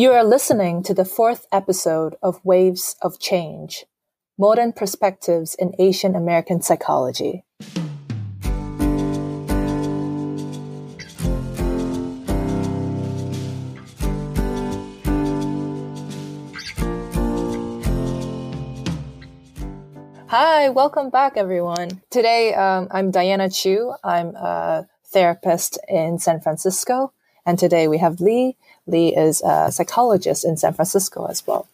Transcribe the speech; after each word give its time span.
You 0.00 0.12
are 0.12 0.22
listening 0.22 0.84
to 0.84 0.94
the 0.94 1.04
fourth 1.04 1.48
episode 1.50 2.14
of 2.22 2.38
Waves 2.44 2.94
of 3.02 3.18
Change 3.18 3.84
Modern 4.38 4.72
Perspectives 4.72 5.56
in 5.56 5.74
Asian 5.76 6.14
American 6.14 6.62
Psychology. 6.62 7.42
Hi, 20.28 20.68
welcome 20.68 21.10
back, 21.10 21.32
everyone. 21.36 22.02
Today, 22.10 22.54
um, 22.54 22.86
I'm 22.92 23.10
Diana 23.10 23.50
Chu. 23.50 23.94
I'm 24.04 24.36
a 24.36 24.86
therapist 25.06 25.76
in 25.88 26.20
San 26.20 26.40
Francisco. 26.40 27.12
And 27.44 27.58
today 27.58 27.88
we 27.88 27.96
have 27.96 28.20
Lee. 28.20 28.58
Lee 28.88 29.14
is 29.14 29.42
a 29.42 29.70
psychologist 29.70 30.44
in 30.44 30.56
San 30.56 30.72
Francisco 30.72 31.26
as 31.26 31.46
well. 31.46 31.68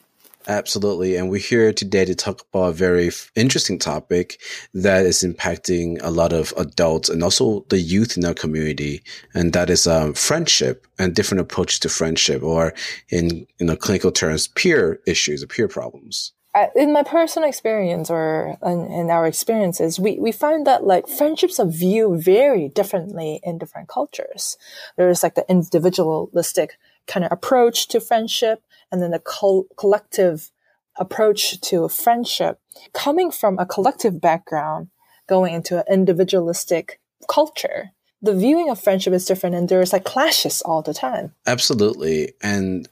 Absolutely. 0.46 1.16
And 1.16 1.30
we're 1.30 1.40
here 1.40 1.72
today 1.72 2.04
to 2.04 2.14
talk 2.14 2.42
about 2.52 2.68
a 2.68 2.72
very 2.72 3.10
interesting 3.34 3.78
topic 3.78 4.38
that 4.74 5.06
is 5.06 5.22
impacting 5.22 5.98
a 6.02 6.10
lot 6.10 6.34
of 6.34 6.52
adults 6.58 7.08
and 7.08 7.22
also 7.22 7.64
the 7.70 7.80
youth 7.80 8.18
in 8.18 8.26
our 8.26 8.34
community. 8.34 9.02
And 9.32 9.54
that 9.54 9.70
is 9.70 9.86
um, 9.86 10.12
friendship 10.12 10.86
and 10.98 11.14
different 11.14 11.40
approaches 11.40 11.78
to 11.80 11.88
friendship, 11.88 12.42
or 12.42 12.74
in, 13.08 13.46
in 13.58 13.74
clinical 13.76 14.12
terms, 14.12 14.48
peer 14.48 15.00
issues 15.06 15.42
or 15.42 15.46
peer 15.46 15.66
problems 15.66 16.32
in 16.74 16.92
my 16.92 17.02
personal 17.02 17.48
experience 17.48 18.10
or 18.10 18.56
in, 18.62 18.86
in, 18.86 19.10
our 19.10 19.26
experiences, 19.26 19.98
we, 19.98 20.18
we 20.18 20.30
find 20.30 20.66
that 20.66 20.84
like 20.84 21.08
friendships 21.08 21.58
are 21.58 21.66
viewed 21.66 22.22
very 22.22 22.68
differently 22.68 23.40
in 23.42 23.58
different 23.58 23.88
cultures. 23.88 24.56
There's 24.96 25.22
like 25.22 25.34
the 25.34 25.44
individualistic 25.48 26.78
kind 27.06 27.24
of 27.24 27.32
approach 27.32 27.88
to 27.88 28.00
friendship 28.00 28.62
and 28.90 29.02
then 29.02 29.10
the 29.10 29.18
co- 29.18 29.66
collective 29.76 30.50
approach 30.96 31.60
to 31.60 31.88
friendship. 31.88 32.58
Coming 32.92 33.30
from 33.30 33.58
a 33.58 33.66
collective 33.66 34.20
background, 34.20 34.88
going 35.28 35.54
into 35.54 35.78
an 35.78 35.84
individualistic 35.90 37.00
culture, 37.28 37.90
the 38.22 38.34
viewing 38.34 38.70
of 38.70 38.80
friendship 38.80 39.12
is 39.12 39.26
different 39.26 39.54
and 39.54 39.68
there's 39.68 39.92
like 39.92 40.04
clashes 40.04 40.62
all 40.62 40.82
the 40.82 40.94
time. 40.94 41.34
Absolutely. 41.46 42.32
And 42.42 42.88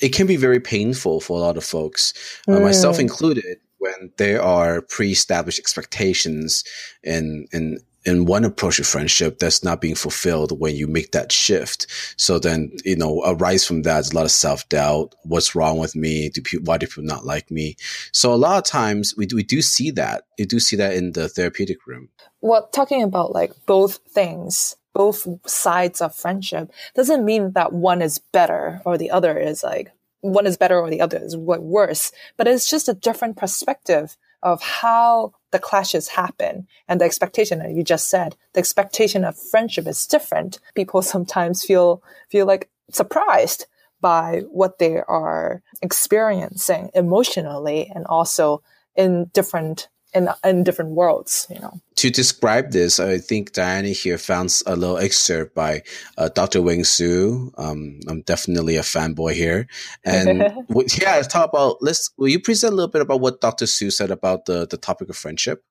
it 0.00 0.10
can 0.10 0.26
be 0.26 0.36
very 0.36 0.60
painful 0.60 1.20
for 1.20 1.36
a 1.36 1.40
lot 1.40 1.56
of 1.56 1.64
folks, 1.64 2.14
uh, 2.48 2.52
mm. 2.52 2.62
myself 2.62 2.98
included, 2.98 3.58
when 3.78 4.12
there 4.16 4.42
are 4.42 4.82
pre-established 4.82 5.58
expectations 5.58 6.64
in 7.02 7.46
in 7.52 7.78
in 8.08 8.24
one 8.24 8.44
approach 8.44 8.78
of 8.78 8.86
friendship 8.86 9.38
that's 9.38 9.62
not 9.62 9.80
being 9.80 9.94
fulfilled 9.94 10.58
when 10.58 10.74
you 10.74 10.86
make 10.86 11.12
that 11.12 11.30
shift. 11.30 11.86
So 12.16 12.38
then, 12.38 12.72
you 12.84 12.96
know, 12.96 13.22
arise 13.24 13.66
from 13.66 13.82
that 13.82 14.00
is 14.00 14.12
a 14.12 14.14
lot 14.14 14.24
of 14.24 14.30
self 14.30 14.68
doubt. 14.68 15.14
What's 15.24 15.54
wrong 15.54 15.78
with 15.78 15.94
me? 15.94 16.30
Do 16.30 16.40
people, 16.40 16.64
why 16.64 16.78
do 16.78 16.86
people 16.86 17.04
not 17.04 17.26
like 17.26 17.50
me? 17.50 17.76
So 18.12 18.32
a 18.32 18.36
lot 18.36 18.58
of 18.58 18.64
times 18.64 19.14
we 19.16 19.26
do, 19.26 19.36
we 19.36 19.42
do 19.42 19.60
see 19.60 19.90
that. 19.92 20.24
We 20.38 20.46
do 20.46 20.58
see 20.58 20.76
that 20.76 20.94
in 20.94 21.12
the 21.12 21.28
therapeutic 21.28 21.86
room. 21.86 22.08
Well, 22.40 22.68
talking 22.68 23.02
about 23.02 23.32
like 23.32 23.52
both 23.66 23.98
things, 24.08 24.76
both 24.94 25.26
sides 25.46 26.00
of 26.00 26.14
friendship 26.14 26.72
doesn't 26.94 27.24
mean 27.24 27.52
that 27.52 27.72
one 27.72 28.00
is 28.00 28.18
better 28.32 28.80
or 28.84 28.96
the 28.96 29.10
other 29.10 29.38
is 29.38 29.62
like 29.62 29.92
one 30.20 30.46
is 30.46 30.56
better 30.56 30.80
or 30.80 30.90
the 30.90 31.00
other 31.00 31.18
is 31.18 31.36
worse, 31.36 32.10
but 32.36 32.48
it's 32.48 32.68
just 32.68 32.88
a 32.88 32.94
different 32.94 33.36
perspective 33.36 34.16
of 34.42 34.62
how 34.62 35.32
the 35.50 35.58
clashes 35.58 36.08
happen 36.08 36.66
and 36.88 37.00
the 37.00 37.04
expectation 37.04 37.58
that 37.60 37.72
you 37.72 37.82
just 37.82 38.08
said 38.08 38.36
the 38.52 38.60
expectation 38.60 39.24
of 39.24 39.38
friendship 39.38 39.86
is 39.86 40.06
different. 40.06 40.58
People 40.74 41.02
sometimes 41.14 41.64
feel 41.64 42.02
feel 42.28 42.46
like 42.46 42.70
surprised 42.90 43.66
by 44.00 44.42
what 44.50 44.78
they 44.78 44.98
are 45.08 45.62
experiencing 45.82 46.90
emotionally 46.94 47.90
and 47.94 48.06
also 48.06 48.62
in 48.94 49.24
different 49.32 49.88
in 50.14 50.28
in 50.44 50.64
different 50.64 50.92
worlds 50.92 51.46
you 51.50 51.60
know. 51.60 51.80
To 51.96 52.10
describe 52.10 52.70
this 52.70 53.00
i 53.00 53.18
think 53.18 53.52
diana 53.52 53.88
here 53.88 54.18
found 54.18 54.62
a 54.66 54.76
little 54.76 54.98
excerpt 54.98 55.54
by 55.54 55.82
uh, 56.16 56.28
dr 56.28 56.60
wing 56.62 56.84
Sue. 56.84 57.52
Um, 57.58 58.00
i'm 58.08 58.22
definitely 58.22 58.76
a 58.76 58.82
fanboy 58.82 59.34
here. 59.34 59.66
And 60.04 60.38
yeah 61.00 61.16
let's 61.16 61.28
talk 61.28 61.48
about 61.50 61.78
let's 61.80 62.10
will 62.16 62.28
you 62.28 62.40
present 62.40 62.72
a 62.72 62.76
little 62.76 62.90
bit 62.90 63.02
about 63.02 63.20
what 63.20 63.40
dr 63.40 63.66
Sue 63.66 63.90
said 63.90 64.10
about 64.10 64.46
the 64.46 64.66
the 64.66 64.76
topic 64.76 65.08
of 65.08 65.16
friendship? 65.16 65.62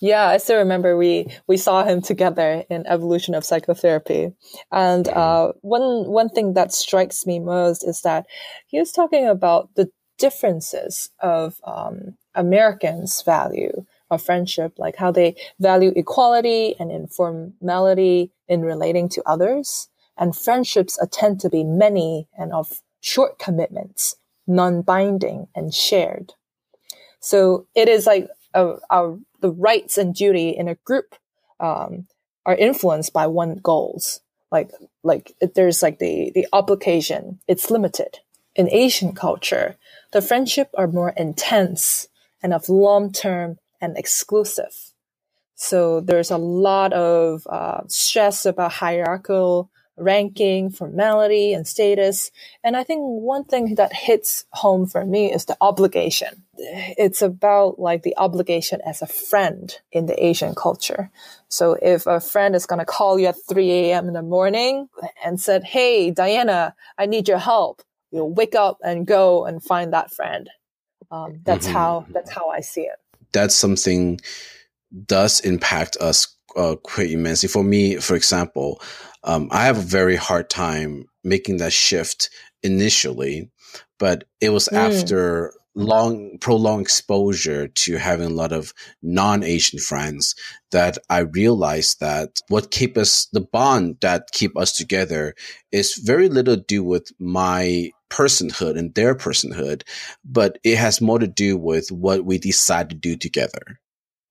Yeah, 0.00 0.26
I 0.26 0.38
still 0.38 0.58
remember 0.58 0.96
we 0.96 1.26
we 1.46 1.56
saw 1.56 1.84
him 1.84 2.02
together 2.02 2.64
in 2.68 2.86
Evolution 2.86 3.34
of 3.34 3.44
Psychotherapy, 3.44 4.32
and 4.72 5.04
mm-hmm. 5.04 5.18
uh, 5.18 5.52
one 5.60 6.08
one 6.08 6.28
thing 6.28 6.54
that 6.54 6.72
strikes 6.72 7.26
me 7.26 7.38
most 7.38 7.84
is 7.84 8.02
that 8.02 8.26
he 8.66 8.78
was 8.78 8.92
talking 8.92 9.26
about 9.26 9.70
the 9.76 9.88
differences 10.18 11.10
of 11.20 11.60
um, 11.64 12.16
Americans' 12.34 13.22
value 13.22 13.86
of 14.10 14.22
friendship, 14.22 14.78
like 14.78 14.96
how 14.96 15.10
they 15.10 15.36
value 15.60 15.92
equality 15.94 16.74
and 16.78 16.90
informality 16.90 18.32
in 18.48 18.62
relating 18.62 19.08
to 19.10 19.22
others. 19.26 19.88
And 20.16 20.36
friendships 20.36 20.98
tend 21.12 21.40
to 21.40 21.48
be 21.48 21.62
many 21.64 22.28
and 22.36 22.52
of 22.52 22.80
short 23.00 23.38
commitments, 23.38 24.16
non-binding 24.46 25.48
and 25.54 25.72
shared. 25.72 26.34
So 27.20 27.66
it 27.74 27.88
is 27.88 28.06
like 28.06 28.28
a, 28.54 28.74
a, 28.90 29.16
the 29.40 29.52
rights 29.52 29.98
and 29.98 30.14
duty 30.14 30.50
in 30.50 30.68
a 30.68 30.74
group 30.76 31.14
um, 31.60 32.06
are 32.46 32.56
influenced 32.56 33.12
by 33.12 33.26
one 33.26 33.56
goals. 33.56 34.20
Like 34.50 34.70
like 35.02 35.34
there's 35.54 35.82
like 35.82 35.98
the 35.98 36.32
the 36.34 36.46
obligation. 36.52 37.40
It's 37.46 37.70
limited. 37.70 38.20
In 38.58 38.70
Asian 38.72 39.14
culture, 39.14 39.78
the 40.12 40.22
friendship 40.22 40.70
are 40.78 40.88
more 40.88 41.14
intense 41.16 42.08
and 42.42 42.54
of 42.54 42.68
long 42.70 43.12
term 43.12 43.58
and 43.80 43.98
exclusive. 43.98 44.92
So 45.56 46.00
there's 46.00 46.30
a 46.30 46.38
lot 46.38 46.92
of 46.92 47.46
uh, 47.48 47.82
stress 47.88 48.46
about 48.46 48.72
hierarchical 48.72 49.70
ranking, 49.96 50.70
formality, 50.70 51.54
and 51.54 51.68
status. 51.68 52.32
And 52.64 52.76
I 52.76 52.84
think 52.84 53.00
one 53.02 53.44
thing 53.44 53.76
that 53.76 53.94
hits 53.94 54.46
home 54.52 54.86
for 54.86 55.06
me 55.06 55.32
is 55.32 55.46
the 55.46 55.56
obligation. 55.60 56.44
It's 56.58 57.22
about 57.22 57.78
like 57.80 58.02
the 58.02 58.16
obligation 58.18 58.80
as 58.86 59.02
a 59.02 59.08
friend 59.08 59.72
in 59.92 60.06
the 60.06 60.24
Asian 60.24 60.56
culture. 60.56 61.10
So 61.48 61.78
if 61.82 62.08
a 62.08 62.20
friend 62.20 62.56
is 62.56 62.66
going 62.66 62.80
to 62.80 62.86
call 62.86 63.20
you 63.20 63.28
at 63.28 63.36
3 63.48 63.70
a.m. 63.72 64.08
in 64.08 64.14
the 64.14 64.22
morning 64.22 64.88
and 65.24 65.40
said, 65.40 65.64
Hey, 65.64 66.10
Diana, 66.10 66.74
I 66.98 67.06
need 67.06 67.28
your 67.28 67.38
help. 67.38 67.82
You'll 68.10 68.32
wake 68.32 68.54
up 68.54 68.78
and 68.82 69.06
go 69.06 69.44
and 69.44 69.62
find 69.62 69.92
that 69.92 70.12
friend. 70.12 70.48
Um, 71.10 71.40
that's 71.44 71.66
mm-hmm. 71.66 71.76
how 71.76 72.06
that's 72.10 72.30
how 72.30 72.48
I 72.48 72.60
see 72.60 72.82
it. 72.82 72.98
That's 73.32 73.54
something 73.54 74.20
does 75.06 75.40
impact 75.40 75.96
us 76.00 76.36
uh, 76.56 76.76
quite 76.82 77.10
immensely. 77.10 77.48
For 77.48 77.62
me, 77.62 77.96
for 77.96 78.14
example, 78.14 78.80
um, 79.24 79.48
I 79.50 79.64
have 79.64 79.78
a 79.78 79.82
very 79.82 80.16
hard 80.16 80.48
time 80.50 81.06
making 81.24 81.58
that 81.58 81.72
shift 81.72 82.30
initially, 82.62 83.50
but 83.98 84.24
it 84.40 84.50
was 84.50 84.68
mm. 84.68 84.76
after 84.76 85.52
long 85.74 86.38
prolonged 86.40 86.82
exposure 86.82 87.68
to 87.68 87.96
having 87.96 88.26
a 88.26 88.34
lot 88.34 88.52
of 88.52 88.74
non-asian 89.00 89.78
friends 89.78 90.34
that 90.72 90.98
i 91.08 91.18
realized 91.18 92.00
that 92.00 92.40
what 92.48 92.72
keep 92.72 92.98
us 92.98 93.28
the 93.32 93.40
bond 93.40 93.96
that 94.00 94.28
keep 94.32 94.56
us 94.58 94.72
together 94.72 95.34
is 95.70 95.94
very 95.94 96.28
little 96.28 96.56
to 96.56 96.62
do 96.66 96.82
with 96.82 97.12
my 97.20 97.90
personhood 98.10 98.78
and 98.78 98.94
their 98.94 99.14
personhood, 99.14 99.82
but 100.24 100.58
it 100.64 100.76
has 100.76 101.00
more 101.00 101.18
to 101.18 101.26
do 101.26 101.56
with 101.56 101.90
what 101.90 102.24
we 102.24 102.38
decide 102.38 102.90
to 102.90 102.96
do 102.96 103.16
together. 103.16 103.80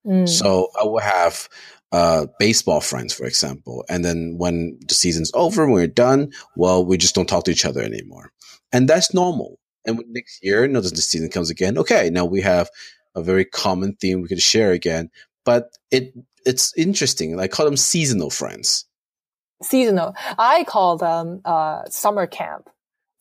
Mm. 0.06 0.28
So 0.28 0.70
I 0.80 0.86
will 0.86 1.00
have 1.00 1.50
uh, 1.92 2.28
baseball 2.40 2.82
friends, 2.82 3.14
for 3.14 3.26
example, 3.26 3.86
and 3.90 4.04
then 4.04 4.36
when 4.38 4.78
the 4.88 4.94
season's 4.94 5.32
over, 5.34 5.66
when 5.66 5.74
we're 5.74 5.88
done, 5.88 6.32
well, 6.56 6.86
we 6.86 6.98
just 6.98 7.16
don't 7.16 7.30
talk 7.30 7.46
to 7.46 7.52
each 7.52 7.66
other 7.66 7.82
anymore, 7.82 8.32
and 8.72 8.88
that's 8.88 9.14
normal. 9.14 9.60
And 9.86 10.04
next 10.10 10.44
year, 10.44 10.66
you 10.66 10.72
know, 10.72 10.82
the 10.82 10.90
season 10.90 11.30
comes 11.30 11.50
again. 11.50 11.78
Okay, 11.78 12.10
now 12.10 12.26
we 12.26 12.42
have 12.42 12.70
a 13.16 13.24
very 13.24 13.46
common 13.46 13.96
theme 13.96 14.22
we 14.22 14.28
could 14.28 14.42
share 14.42 14.72
again, 14.72 15.10
but 15.46 15.70
it 15.92 16.14
it's 16.46 16.74
interesting. 16.78 17.40
I 17.40 17.48
call 17.48 17.66
them 17.66 17.78
seasonal 17.78 18.30
friends. 18.30 18.86
Seasonal. 19.62 20.14
I 20.38 20.66
call 20.66 20.98
them 20.98 21.42
uh, 21.46 21.86
summer 21.90 22.28
camp 22.28 22.70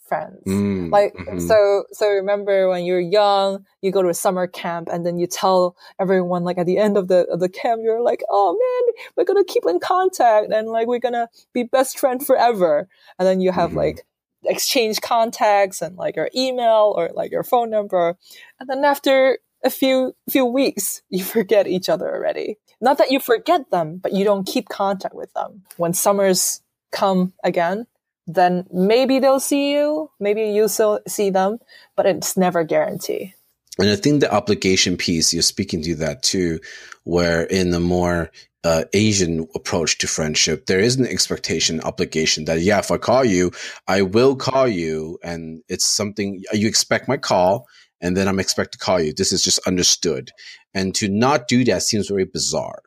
friends. 0.07 0.43
Mm, 0.47 0.91
like, 0.91 1.15
mm-hmm. 1.15 1.39
so, 1.39 1.85
so 1.93 2.09
remember 2.09 2.69
when 2.69 2.85
you're 2.85 3.01
young, 3.01 3.65
you 3.83 3.91
go 3.91 4.03
to 4.03 4.09
a 4.09 4.15
summer 4.15 4.47
camp 4.47 4.89
and 4.91 5.05
then 5.05 5.19
you 5.19 5.27
tell 5.27 5.77
everyone, 6.01 6.45
like 6.45 6.59
at 6.59 6.67
the 6.67 6.79
end 6.79 6.97
of 6.97 7.09
the, 7.09 7.27
of 7.27 7.41
the 7.41 7.49
camp, 7.49 7.81
you're 7.85 8.03
like, 8.03 8.23
oh 8.31 8.53
man, 8.53 8.95
we're 9.17 9.25
going 9.25 9.43
to 9.43 9.53
keep 9.53 9.65
in 9.67 9.81
contact 9.81 10.53
and 10.53 10.69
like 10.69 10.87
we're 10.87 10.99
going 10.99 11.15
to 11.15 11.29
be 11.53 11.63
best 11.63 11.99
friend 11.99 12.25
forever. 12.25 12.89
And 13.19 13.27
then 13.27 13.41
you 13.41 13.53
have 13.53 13.71
mm-hmm. 13.71 13.79
like 13.79 14.07
exchange 14.45 15.01
contacts 15.01 15.83
and 15.83 15.97
like 15.97 16.17
your 16.17 16.31
email 16.35 16.95
or 16.97 17.11
like 17.15 17.31
your 17.31 17.43
phone 17.43 17.71
number. 17.71 18.17
And 18.61 18.69
then 18.69 18.85
after 18.85 19.39
a 19.65 19.71
few, 19.71 20.15
few 20.31 20.45
weeks, 20.45 21.03
you 21.11 21.25
forget 21.25 21.67
each 21.67 21.89
other 21.89 22.13
already. 22.13 22.57
Not 22.81 22.99
that 22.99 23.11
you 23.11 23.21
forget 23.21 23.71
them, 23.71 23.99
but 23.99 24.13
you 24.13 24.25
don't 24.25 24.47
keep 24.47 24.69
contact 24.69 25.15
with 25.15 25.33
them. 25.35 25.63
When 25.77 25.93
summers 25.93 26.63
come 26.93 27.33
again, 27.43 27.87
then 28.27 28.67
maybe 28.73 29.19
they'll 29.19 29.41
see 29.41 29.73
you, 29.73 30.11
maybe 30.19 30.43
you 30.45 30.69
still 30.69 31.01
see 31.07 31.31
them, 31.31 31.59
but 31.97 32.07
it's 32.07 32.37
never 32.37 32.65
guarantee. 32.65 33.35
And 33.79 33.91
I 33.91 33.97
think 33.97 34.21
the 34.21 34.33
obligation 34.33 34.97
piece, 34.97 35.33
you're 35.33 35.43
speaking 35.43 35.83
to 35.83 35.95
that 35.97 36.23
too, 36.23 36.61
where 37.05 37.43
in 37.45 37.71
the 37.71 37.81
more 37.81 38.31
uh, 38.65 38.85
Asian 38.95 39.47
approach 39.55 39.99
to 39.99 40.09
friendship, 40.09 40.67
there 40.67 40.81
is 40.81 40.97
an 40.97 41.07
expectation, 41.07 41.81
obligation 41.83 42.47
that, 42.47 42.61
yeah, 42.61 42.79
if 42.79 42.91
I 42.91 42.97
call 42.97 43.25
you, 43.25 43.53
I 43.87 44.03
will 44.03 44.35
call 44.35 44.67
you. 44.67 45.19
And 45.23 45.63
it's 45.69 45.85
something 45.85 46.43
you 46.53 46.67
expect 46.67 47.07
my 47.07 47.17
call 47.17 47.67
and 48.01 48.17
then 48.17 48.29
I'm 48.29 48.41
expected 48.41 48.79
to 48.79 48.85
call 48.85 49.01
you. 49.01 49.13
This 49.13 49.33
is 49.33 49.43
just 49.43 49.59
understood. 49.67 50.31
And 50.75 50.95
to 50.97 51.09
not 51.09 51.49
do 51.49 51.65
that 51.65 51.83
seems 51.83 52.09
very 52.09 52.25
bizarre. 52.25 52.83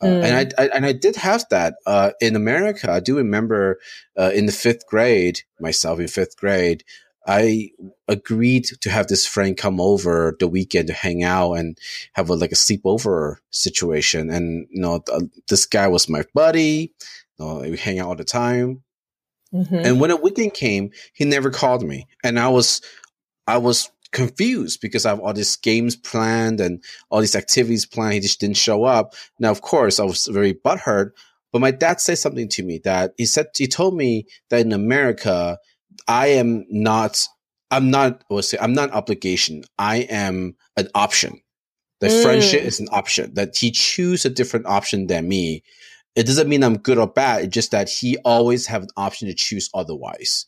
Uh, 0.00 0.06
mm. 0.06 0.24
and 0.24 0.54
I, 0.58 0.62
I, 0.62 0.68
and 0.68 0.86
I 0.86 0.92
did 0.92 1.16
have 1.16 1.46
that 1.50 1.76
uh, 1.86 2.10
in 2.20 2.36
America. 2.36 2.90
I 2.90 3.00
do 3.00 3.16
remember 3.16 3.78
uh, 4.18 4.30
in 4.34 4.46
the 4.46 4.52
fifth 4.52 4.86
grade, 4.86 5.40
myself 5.58 5.98
in 5.98 6.08
fifth 6.08 6.36
grade, 6.36 6.84
I 7.26 7.70
agreed 8.06 8.66
to 8.82 8.90
have 8.90 9.08
this 9.08 9.26
friend 9.26 9.56
come 9.56 9.80
over 9.80 10.36
the 10.38 10.46
weekend 10.46 10.86
to 10.88 10.92
hang 10.92 11.24
out 11.24 11.54
and 11.54 11.76
have 12.12 12.30
a, 12.30 12.34
like 12.34 12.52
a 12.52 12.56
sleepover 12.56 13.36
situation. 13.50 14.30
And 14.30 14.68
you 14.70 14.80
know, 14.80 15.00
th- 15.00 15.30
this 15.48 15.66
guy 15.66 15.88
was 15.88 16.08
my 16.08 16.22
buddy. 16.34 16.92
You 17.38 17.44
know, 17.44 17.58
we 17.60 17.76
hang 17.76 17.98
out 17.98 18.08
all 18.08 18.16
the 18.16 18.24
time. 18.24 18.82
Mm-hmm. 19.52 19.74
And 19.74 20.00
when 20.00 20.10
a 20.10 20.16
weekend 20.16 20.54
came, 20.54 20.90
he 21.14 21.24
never 21.24 21.50
called 21.50 21.82
me, 21.82 22.06
and 22.22 22.38
I 22.38 22.48
was, 22.48 22.80
I 23.46 23.58
was 23.58 23.90
confused 24.12 24.80
because 24.80 25.06
I 25.06 25.10
have 25.10 25.20
all 25.20 25.32
these 25.32 25.56
games 25.56 25.96
planned 25.96 26.60
and 26.60 26.82
all 27.10 27.20
these 27.20 27.36
activities 27.36 27.86
planned. 27.86 28.14
He 28.14 28.20
just 28.20 28.40
didn't 28.40 28.56
show 28.56 28.84
up. 28.84 29.14
Now, 29.38 29.50
of 29.50 29.62
course, 29.62 30.00
I 30.00 30.04
was 30.04 30.26
very 30.26 30.54
butthurt. 30.54 31.10
But 31.52 31.60
my 31.60 31.70
dad 31.70 32.00
said 32.00 32.18
something 32.18 32.48
to 32.50 32.62
me 32.62 32.80
that 32.84 33.12
he 33.16 33.24
said 33.24 33.46
he 33.56 33.66
told 33.66 33.96
me 33.96 34.26
that 34.50 34.60
in 34.60 34.72
America 34.72 35.58
I 36.08 36.28
am 36.28 36.64
not. 36.68 37.26
I'm 37.70 37.90
not. 37.90 38.22
What's 38.28 38.50
say? 38.50 38.58
I'm 38.60 38.74
not 38.74 38.92
obligation. 38.92 39.64
I 39.78 39.98
am 40.10 40.56
an 40.76 40.88
option. 40.94 41.40
The 42.00 42.08
mm. 42.08 42.22
friendship 42.22 42.62
is 42.62 42.80
an 42.80 42.88
option. 42.92 43.34
That 43.34 43.56
he 43.56 43.70
choose 43.70 44.24
a 44.24 44.30
different 44.30 44.66
option 44.66 45.06
than 45.06 45.28
me. 45.28 45.62
It 46.14 46.26
doesn't 46.26 46.48
mean 46.48 46.62
I'm 46.62 46.78
good 46.78 46.98
or 46.98 47.06
bad. 47.08 47.44
It's 47.44 47.54
just 47.54 47.72
that 47.72 47.88
he 47.88 48.16
always 48.18 48.66
have 48.66 48.82
an 48.82 48.88
option 48.96 49.28
to 49.28 49.34
choose 49.34 49.68
otherwise. 49.74 50.46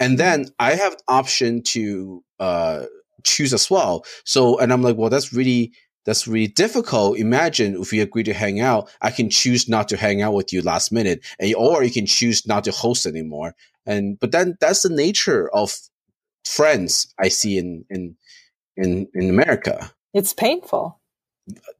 And 0.00 0.18
then 0.18 0.46
I 0.58 0.74
have 0.74 0.96
option 1.08 1.62
to 1.64 2.22
uh, 2.38 2.84
choose 3.24 3.52
as 3.52 3.70
well. 3.70 4.04
So, 4.24 4.58
and 4.58 4.72
I'm 4.72 4.82
like, 4.82 4.96
well, 4.96 5.10
that's 5.10 5.32
really 5.32 5.72
that's 6.04 6.26
really 6.26 6.46
difficult. 6.46 7.18
Imagine 7.18 7.80
if 7.80 7.92
we 7.92 8.00
agree 8.00 8.22
to 8.22 8.32
hang 8.32 8.60
out, 8.60 8.90
I 9.02 9.10
can 9.10 9.28
choose 9.28 9.68
not 9.68 9.88
to 9.88 9.96
hang 9.96 10.22
out 10.22 10.32
with 10.32 10.52
you 10.52 10.62
last 10.62 10.90
minute, 10.90 11.24
and 11.38 11.54
or 11.54 11.82
you 11.82 11.90
can 11.90 12.06
choose 12.06 12.46
not 12.46 12.64
to 12.64 12.70
host 12.70 13.06
anymore. 13.06 13.54
And 13.84 14.18
but 14.18 14.32
then 14.32 14.56
that's 14.60 14.82
the 14.82 14.88
nature 14.88 15.50
of 15.52 15.76
friends 16.44 17.12
I 17.18 17.28
see 17.28 17.58
in 17.58 17.84
in 17.90 18.16
in, 18.76 19.08
in 19.14 19.28
America. 19.28 19.92
It's 20.14 20.32
painful. 20.32 21.00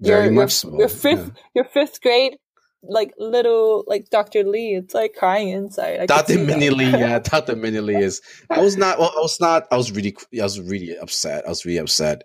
Very 0.01 0.25
your, 0.25 0.33
much 0.33 0.65
your, 0.65 0.73
so. 0.73 0.79
Your 0.79 0.89
fifth 0.89 1.31
yeah. 1.35 1.43
your 1.55 1.65
fifth 1.65 2.01
grade 2.03 2.37
like 2.83 3.13
little 3.19 3.85
like 3.87 4.11
Dr. 4.11 4.45
Lee. 4.45 4.75
It's 4.75 4.95
like 4.95 5.15
crying 5.15 5.49
inside. 5.49 6.01
I 6.01 6.07
Dr. 6.07 6.39
Minnie 6.39 6.71
Lee, 6.71 6.91
yeah, 6.91 7.19
Dr. 7.23 7.57
Minnie 7.57 7.81
Lee 7.81 7.97
is. 7.97 8.21
I 8.51 8.61
was 8.61 8.77
not. 8.77 8.99
Well, 8.99 9.13
I 9.17 9.21
was 9.21 9.41
not. 9.41 9.67
I 9.71 9.77
was 9.77 9.93
really. 9.93 10.17
I 10.39 10.43
was 10.43 10.61
really 10.61 10.97
upset. 10.97 11.45
I 11.47 11.49
was 11.49 11.65
really 11.65 11.79
upset. 11.79 12.23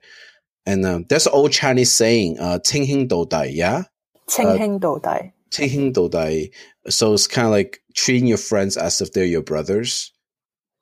And 0.66 0.86
um, 0.86 1.06
there's 1.10 1.28
an 1.28 1.34
old 1.34 1.52
Chinese 1.52 1.92
saying, 1.92 2.40
uh, 2.40 2.60
"Ting 2.60 2.86
hing 2.86 3.08
dou 3.08 3.26
dai," 3.26 3.46
yeah. 3.46 3.84
Ting 4.28 4.48
uh, 4.48 4.58
hing 4.58 4.80
dou 4.80 5.00
dai. 5.02 5.34
Ting 5.52 5.70
hing 5.70 5.92
dou 5.92 6.10
dai. 6.10 6.52
So 6.90 7.14
it's 7.14 7.28
kind 7.28 7.48
of 7.48 7.52
like 7.52 7.82
treating 7.96 8.28
your 8.28 8.38
friends 8.38 8.78
as 8.78 9.02
if 9.02 9.12
they're 9.14 9.26
your 9.26 9.44
brothers. 9.44 10.12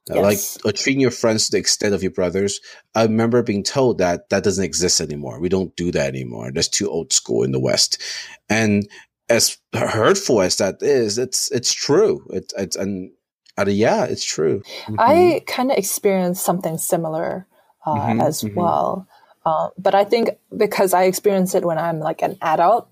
Uh, 0.10 0.16
yes. 0.16 0.58
Like 0.64 0.66
or 0.66 0.76
treating 0.76 1.02
your 1.02 1.12
friends 1.12 1.46
to 1.46 1.52
the 1.52 1.58
extent 1.60 1.94
of 1.94 2.02
your 2.02 2.12
brothers. 2.12 2.60
I 2.96 3.04
remember 3.04 3.44
being 3.44 3.64
told 3.64 4.00
that 4.00 4.30
that 4.30 4.44
doesn't 4.44 4.64
exist 4.64 5.00
anymore. 5.00 5.40
We 5.40 5.50
don't 5.50 5.76
do 5.76 5.92
that 5.92 6.08
anymore. 6.08 6.52
That's 6.52 6.68
too 6.68 6.90
old 6.90 7.14
school 7.14 7.44
in 7.44 7.52
the 7.52 7.60
West. 7.60 8.02
And 8.50 8.88
as 9.32 9.58
hurtful 9.74 10.42
as 10.42 10.58
that 10.58 10.82
is, 10.82 11.18
it's 11.18 11.50
it's 11.52 11.74
true. 11.74 12.26
It, 12.30 12.54
it's 12.58 12.76
and 12.76 13.12
uh, 13.58 13.66
yeah, 13.68 14.06
it's 14.06 14.26
true. 14.26 14.62
Mm-hmm. 14.86 14.96
I 15.00 15.42
kind 15.48 15.72
of 15.72 15.78
experienced 15.78 16.44
something 16.44 16.78
similar 16.78 17.48
uh, 17.86 17.96
mm-hmm, 17.96 18.22
as 18.22 18.42
mm-hmm. 18.42 18.56
well. 18.56 19.08
Uh, 19.46 19.70
but 19.78 19.96
I 19.96 20.04
think 20.04 20.30
because 20.56 20.94
I 20.94 21.04
experienced 21.04 21.56
it 21.56 21.66
when 21.66 21.80
I'm 21.80 22.00
like 22.00 22.22
an 22.22 22.38
adult, 22.42 22.90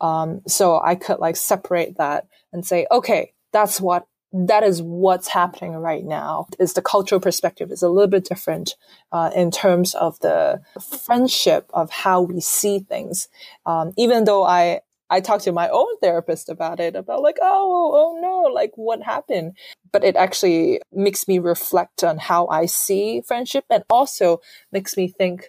um, 0.00 0.42
so 0.46 0.80
I 0.80 0.94
could 0.94 1.18
like 1.18 1.36
separate 1.36 1.96
that 1.98 2.26
and 2.52 2.66
say, 2.66 2.86
okay, 2.90 3.32
that's 3.52 3.80
what 3.80 4.06
that 4.32 4.62
is 4.62 4.80
what's 4.80 5.28
happening 5.28 5.72
right 5.72 6.04
now. 6.04 6.46
Is 6.58 6.74
the 6.74 6.82
cultural 6.82 7.20
perspective 7.20 7.70
is 7.70 7.82
a 7.82 7.88
little 7.88 8.10
bit 8.10 8.24
different 8.24 8.76
uh, 9.10 9.30
in 9.34 9.50
terms 9.50 9.94
of 9.94 10.18
the 10.20 10.60
friendship 11.04 11.68
of 11.72 11.90
how 11.90 12.22
we 12.22 12.40
see 12.40 12.80
things. 12.80 13.28
Um, 13.66 13.92
even 13.96 14.24
though 14.24 14.44
I 14.44 14.80
I 15.10 15.20
talked 15.20 15.44
to 15.44 15.52
my 15.52 15.68
own 15.68 15.98
therapist 16.00 16.48
about 16.48 16.78
it, 16.78 16.94
about 16.94 17.22
like, 17.22 17.38
oh, 17.42 17.92
oh, 17.92 17.92
oh 17.94 18.20
no, 18.20 18.52
like 18.52 18.72
what 18.76 19.02
happened? 19.02 19.56
But 19.92 20.04
it 20.04 20.16
actually 20.16 20.80
makes 20.92 21.26
me 21.26 21.38
reflect 21.38 22.04
on 22.04 22.18
how 22.18 22.46
I 22.46 22.66
see 22.66 23.20
friendship 23.26 23.64
and 23.68 23.82
also 23.90 24.40
makes 24.70 24.96
me 24.96 25.08
think 25.08 25.48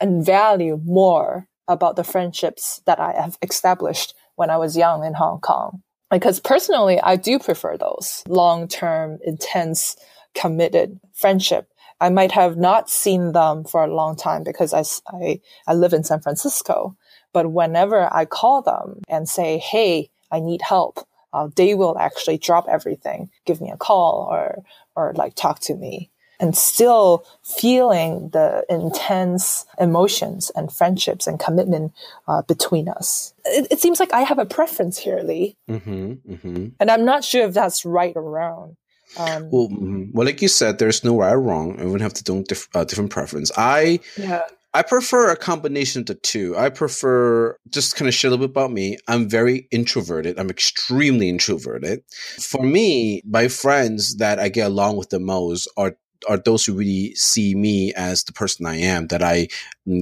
and 0.00 0.24
value 0.24 0.80
more 0.84 1.48
about 1.68 1.96
the 1.96 2.04
friendships 2.04 2.80
that 2.86 2.98
I 2.98 3.12
have 3.12 3.36
established 3.42 4.14
when 4.36 4.48
I 4.48 4.56
was 4.56 4.76
young 4.76 5.04
in 5.04 5.14
Hong 5.14 5.40
Kong. 5.40 5.82
Because 6.10 6.40
personally, 6.40 6.98
I 7.00 7.16
do 7.16 7.38
prefer 7.38 7.76
those 7.76 8.22
long-term, 8.26 9.18
intense, 9.22 9.96
committed 10.34 10.98
friendship. 11.12 11.68
I 12.00 12.08
might 12.08 12.32
have 12.32 12.56
not 12.56 12.88
seen 12.88 13.32
them 13.32 13.64
for 13.64 13.84
a 13.84 13.94
long 13.94 14.16
time 14.16 14.44
because 14.44 14.72
I, 14.72 14.84
I, 15.14 15.40
I 15.66 15.74
live 15.74 15.92
in 15.92 16.04
San 16.04 16.20
Francisco. 16.20 16.96
But 17.38 17.52
whenever 17.52 18.12
I 18.12 18.24
call 18.24 18.62
them 18.62 19.00
and 19.08 19.28
say, 19.28 19.58
Hey, 19.58 20.10
I 20.32 20.40
need 20.40 20.60
help, 20.60 21.06
uh, 21.32 21.50
they 21.54 21.72
will 21.76 21.96
actually 21.96 22.36
drop 22.36 22.66
everything, 22.68 23.30
give 23.46 23.60
me 23.60 23.70
a 23.70 23.76
call 23.76 24.26
or, 24.28 24.64
or 24.96 25.12
like 25.14 25.36
talk 25.36 25.60
to 25.60 25.76
me 25.76 26.10
and 26.40 26.56
still 26.56 27.24
feeling 27.44 28.30
the 28.30 28.64
intense 28.68 29.66
emotions 29.78 30.50
and 30.56 30.72
friendships 30.72 31.28
and 31.28 31.38
commitment 31.38 31.92
uh, 32.26 32.42
between 32.42 32.88
us. 32.88 33.32
It, 33.44 33.68
it, 33.70 33.78
seems 33.78 34.00
like 34.00 34.12
I 34.12 34.22
have 34.22 34.40
a 34.40 34.44
preference 34.44 34.98
here, 34.98 35.20
Lee. 35.20 35.56
Mm-hmm, 35.70 36.32
mm-hmm. 36.32 36.66
And 36.80 36.90
I'm 36.90 37.04
not 37.04 37.22
sure 37.22 37.46
if 37.46 37.54
that's 37.54 37.84
right 37.84 38.16
or 38.16 38.28
wrong. 38.28 38.76
Um, 39.16 39.48
well, 39.52 39.68
mm-hmm. 39.68 40.10
well, 40.12 40.26
like 40.26 40.42
you 40.42 40.48
said, 40.48 40.80
there's 40.80 41.04
no 41.04 41.16
right 41.16 41.34
or 41.34 41.40
wrong. 41.40 41.74
Everyone 41.74 42.00
have 42.00 42.14
to 42.14 42.24
do 42.24 42.42
diff- 42.42 42.68
uh, 42.74 42.82
different 42.82 43.12
preference. 43.12 43.52
I 43.56 44.00
yeah. 44.16 44.42
I 44.74 44.82
prefer 44.82 45.30
a 45.30 45.36
combination 45.36 46.00
of 46.00 46.06
the 46.06 46.14
two. 46.14 46.56
I 46.56 46.68
prefer 46.68 47.56
just 47.70 47.96
kind 47.96 48.08
of 48.08 48.14
share 48.14 48.28
a 48.28 48.32
little 48.32 48.46
bit 48.46 48.52
about 48.52 48.70
me. 48.70 48.98
I'm 49.08 49.28
very 49.28 49.66
introverted. 49.70 50.38
I'm 50.38 50.50
extremely 50.50 51.28
introverted. 51.28 52.02
For 52.38 52.62
me, 52.62 53.22
my 53.24 53.48
friends 53.48 54.16
that 54.16 54.38
I 54.38 54.48
get 54.50 54.66
along 54.66 54.96
with 54.96 55.10
the 55.10 55.20
most 55.20 55.70
are 55.76 55.96
are 56.28 56.36
those 56.36 56.66
who 56.66 56.74
really 56.74 57.14
see 57.14 57.54
me 57.54 57.94
as 57.94 58.24
the 58.24 58.32
person 58.32 58.66
I 58.66 58.76
am, 58.76 59.06
that 59.06 59.22
I 59.22 59.48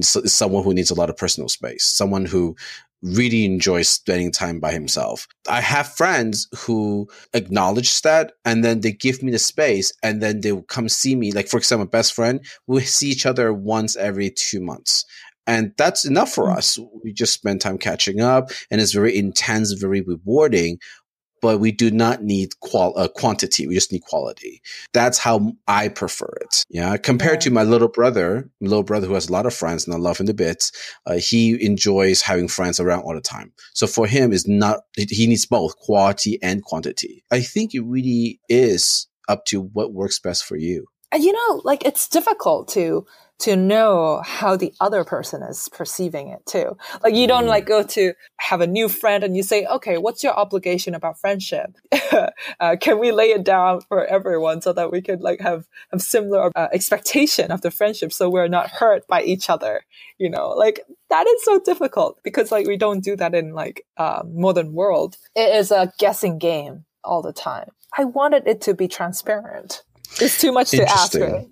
someone 0.01 0.63
who 0.63 0.73
needs 0.73 0.89
a 0.89 0.95
lot 0.95 1.09
of 1.09 1.17
personal 1.17 1.47
space, 1.47 1.85
someone 1.85 2.25
who 2.25 2.55
really 3.01 3.45
enjoys 3.45 3.89
spending 3.89 4.31
time 4.31 4.59
by 4.59 4.71
himself. 4.71 5.27
I 5.47 5.61
have 5.61 5.93
friends 5.93 6.47
who 6.55 7.07
acknowledge 7.33 8.01
that 8.01 8.33
and 8.43 8.63
then 8.63 8.81
they 8.81 8.91
give 8.91 9.21
me 9.21 9.31
the 9.31 9.39
space 9.39 9.93
and 10.03 10.21
then 10.21 10.41
they 10.41 10.51
will 10.51 10.63
come 10.63 10.89
see 10.89 11.15
me. 11.15 11.31
Like, 11.31 11.47
for 11.47 11.57
example, 11.57 11.85
best 11.87 12.13
friend, 12.13 12.43
we 12.65 12.81
see 12.81 13.09
each 13.09 13.25
other 13.25 13.53
once 13.53 13.95
every 13.95 14.31
two 14.31 14.61
months. 14.61 15.05
And 15.45 15.71
that's 15.77 16.05
enough 16.05 16.33
for 16.33 16.45
mm. 16.45 16.57
us. 16.57 16.77
We 17.03 17.13
just 17.13 17.33
spend 17.33 17.61
time 17.61 17.77
catching 17.77 18.19
up 18.19 18.51
and 18.69 18.81
it's 18.81 18.91
very 18.91 19.17
intense, 19.17 19.71
very 19.71 20.01
rewarding 20.01 20.79
but 21.41 21.59
we 21.59 21.71
do 21.71 21.91
not 21.91 22.23
need 22.23 22.59
qual- 22.59 22.97
uh, 22.97 23.07
quantity. 23.07 23.67
We 23.67 23.75
just 23.75 23.91
need 23.91 24.03
quality. 24.03 24.61
That's 24.93 25.17
how 25.17 25.53
I 25.67 25.89
prefer 25.89 26.31
it. 26.41 26.65
Yeah. 26.69 26.97
Compared 26.97 27.41
to 27.41 27.51
my 27.51 27.63
little 27.63 27.87
brother, 27.87 28.49
my 28.61 28.69
little 28.69 28.83
brother 28.83 29.07
who 29.07 29.13
has 29.13 29.29
a 29.29 29.31
lot 29.31 29.45
of 29.45 29.53
friends 29.53 29.85
and 29.85 29.93
I 29.93 29.97
love 29.97 30.19
him 30.19 30.27
to 30.27 30.33
bits. 30.33 30.71
Uh, 31.05 31.15
he 31.15 31.63
enjoys 31.65 32.21
having 32.21 32.47
friends 32.47 32.79
around 32.79 33.01
all 33.01 33.13
the 33.13 33.21
time. 33.21 33.53
So 33.73 33.87
for 33.87 34.07
him, 34.07 34.33
is 34.33 34.47
not, 34.47 34.81
he 34.95 35.27
needs 35.27 35.45
both 35.45 35.77
quality 35.77 36.39
and 36.41 36.63
quantity. 36.63 37.23
I 37.31 37.41
think 37.41 37.73
it 37.73 37.81
really 37.81 38.39
is 38.49 39.07
up 39.27 39.45
to 39.45 39.61
what 39.61 39.93
works 39.93 40.19
best 40.19 40.45
for 40.45 40.55
you. 40.55 40.87
And 41.11 41.23
you 41.23 41.31
know, 41.31 41.61
like 41.63 41.85
it's 41.85 42.09
difficult 42.09 42.67
to 42.69 43.05
to 43.39 43.55
know 43.55 44.21
how 44.25 44.55
the 44.55 44.73
other 44.79 45.03
person 45.03 45.43
is 45.43 45.69
perceiving 45.69 46.29
it 46.29 46.45
too. 46.45 46.75
Like 47.03 47.13
you 47.13 47.27
don't 47.27 47.45
like 47.45 47.65
go 47.65 47.83
to 47.83 48.13
have 48.37 48.61
a 48.61 48.67
new 48.67 48.89
friend 48.89 49.23
and 49.23 49.37
you 49.37 49.43
say, 49.43 49.65
okay, 49.65 49.97
what's 49.97 50.23
your 50.23 50.33
obligation 50.33 50.95
about 50.95 51.19
friendship? 51.19 51.75
uh, 52.59 52.75
can 52.81 52.99
we 52.99 53.11
lay 53.11 53.27
it 53.27 53.43
down 53.43 53.81
for 53.81 54.05
everyone 54.05 54.61
so 54.61 54.73
that 54.73 54.91
we 54.91 55.01
could 55.01 55.21
like 55.21 55.39
have, 55.39 55.67
have 55.91 56.01
similar 56.01 56.51
uh, 56.55 56.67
expectation 56.73 57.51
of 57.51 57.61
the 57.61 57.69
friendship 57.69 58.11
so 58.11 58.29
we're 58.29 58.47
not 58.47 58.69
hurt 58.69 59.05
by 59.07 59.21
each 59.21 59.49
other? 59.49 59.85
You 60.17 60.29
know, 60.29 60.49
like 60.49 60.81
that 61.09 61.27
is 61.27 61.43
so 61.43 61.59
difficult 61.59 62.19
because 62.23 62.51
like 62.51 62.65
we 62.65 62.77
don't 62.77 63.03
do 63.03 63.15
that 63.17 63.35
in 63.35 63.53
like 63.53 63.85
uh, 63.97 64.23
modern 64.25 64.73
world. 64.73 65.17
It 65.35 65.55
is 65.55 65.71
a 65.71 65.93
guessing 65.99 66.39
game 66.39 66.85
all 67.03 67.21
the 67.21 67.33
time. 67.33 67.69
I 67.97 68.05
wanted 68.05 68.47
it 68.47 68.61
to 68.61 68.73
be 68.73 68.87
transparent. 68.87 69.83
It's 70.19 70.39
too 70.39 70.51
much 70.51 70.71
to 70.71 70.83
ask. 70.83 71.13
Right? 71.15 71.47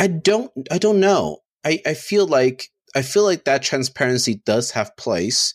I 0.00 0.06
don't. 0.06 0.50
I 0.70 0.78
don't 0.78 0.98
know. 0.98 1.40
I, 1.64 1.80
I 1.84 1.92
feel 1.94 2.26
like 2.26 2.70
I 2.96 3.02
feel 3.02 3.22
like 3.22 3.44
that 3.44 3.62
transparency 3.62 4.36
does 4.46 4.70
have 4.70 4.96
place 4.96 5.52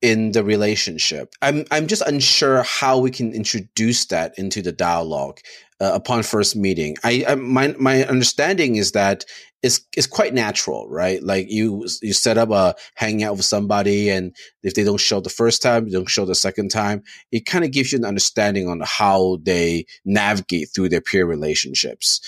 in 0.00 0.30
the 0.30 0.44
relationship. 0.44 1.34
I'm 1.42 1.64
I'm 1.72 1.88
just 1.88 2.02
unsure 2.02 2.62
how 2.62 2.98
we 2.98 3.10
can 3.10 3.34
introduce 3.34 4.06
that 4.06 4.38
into 4.38 4.62
the 4.62 4.70
dialogue 4.70 5.40
uh, 5.80 5.90
upon 5.92 6.22
first 6.22 6.54
meeting. 6.54 6.96
I, 7.02 7.24
I, 7.28 7.34
my 7.34 7.74
my 7.80 8.04
understanding 8.04 8.76
is 8.76 8.92
that 8.92 9.24
it's 9.60 9.80
it's 9.96 10.06
quite 10.06 10.34
natural, 10.34 10.88
right? 10.88 11.20
Like 11.20 11.50
you 11.50 11.84
you 12.00 12.12
set 12.12 12.38
up 12.38 12.50
a 12.52 12.76
hanging 12.94 13.24
out 13.24 13.36
with 13.36 13.44
somebody, 13.44 14.08
and 14.08 14.34
if 14.62 14.74
they 14.74 14.84
don't 14.84 15.00
show 15.00 15.20
the 15.20 15.30
first 15.30 15.62
time, 15.62 15.86
they 15.86 15.90
don't 15.90 16.08
show 16.08 16.24
the 16.24 16.36
second 16.36 16.70
time. 16.70 17.02
It 17.32 17.44
kind 17.44 17.64
of 17.64 17.72
gives 17.72 17.90
you 17.90 17.98
an 17.98 18.04
understanding 18.04 18.68
on 18.68 18.82
how 18.84 19.38
they 19.42 19.86
navigate 20.04 20.68
through 20.72 20.90
their 20.90 21.00
peer 21.00 21.26
relationships. 21.26 22.20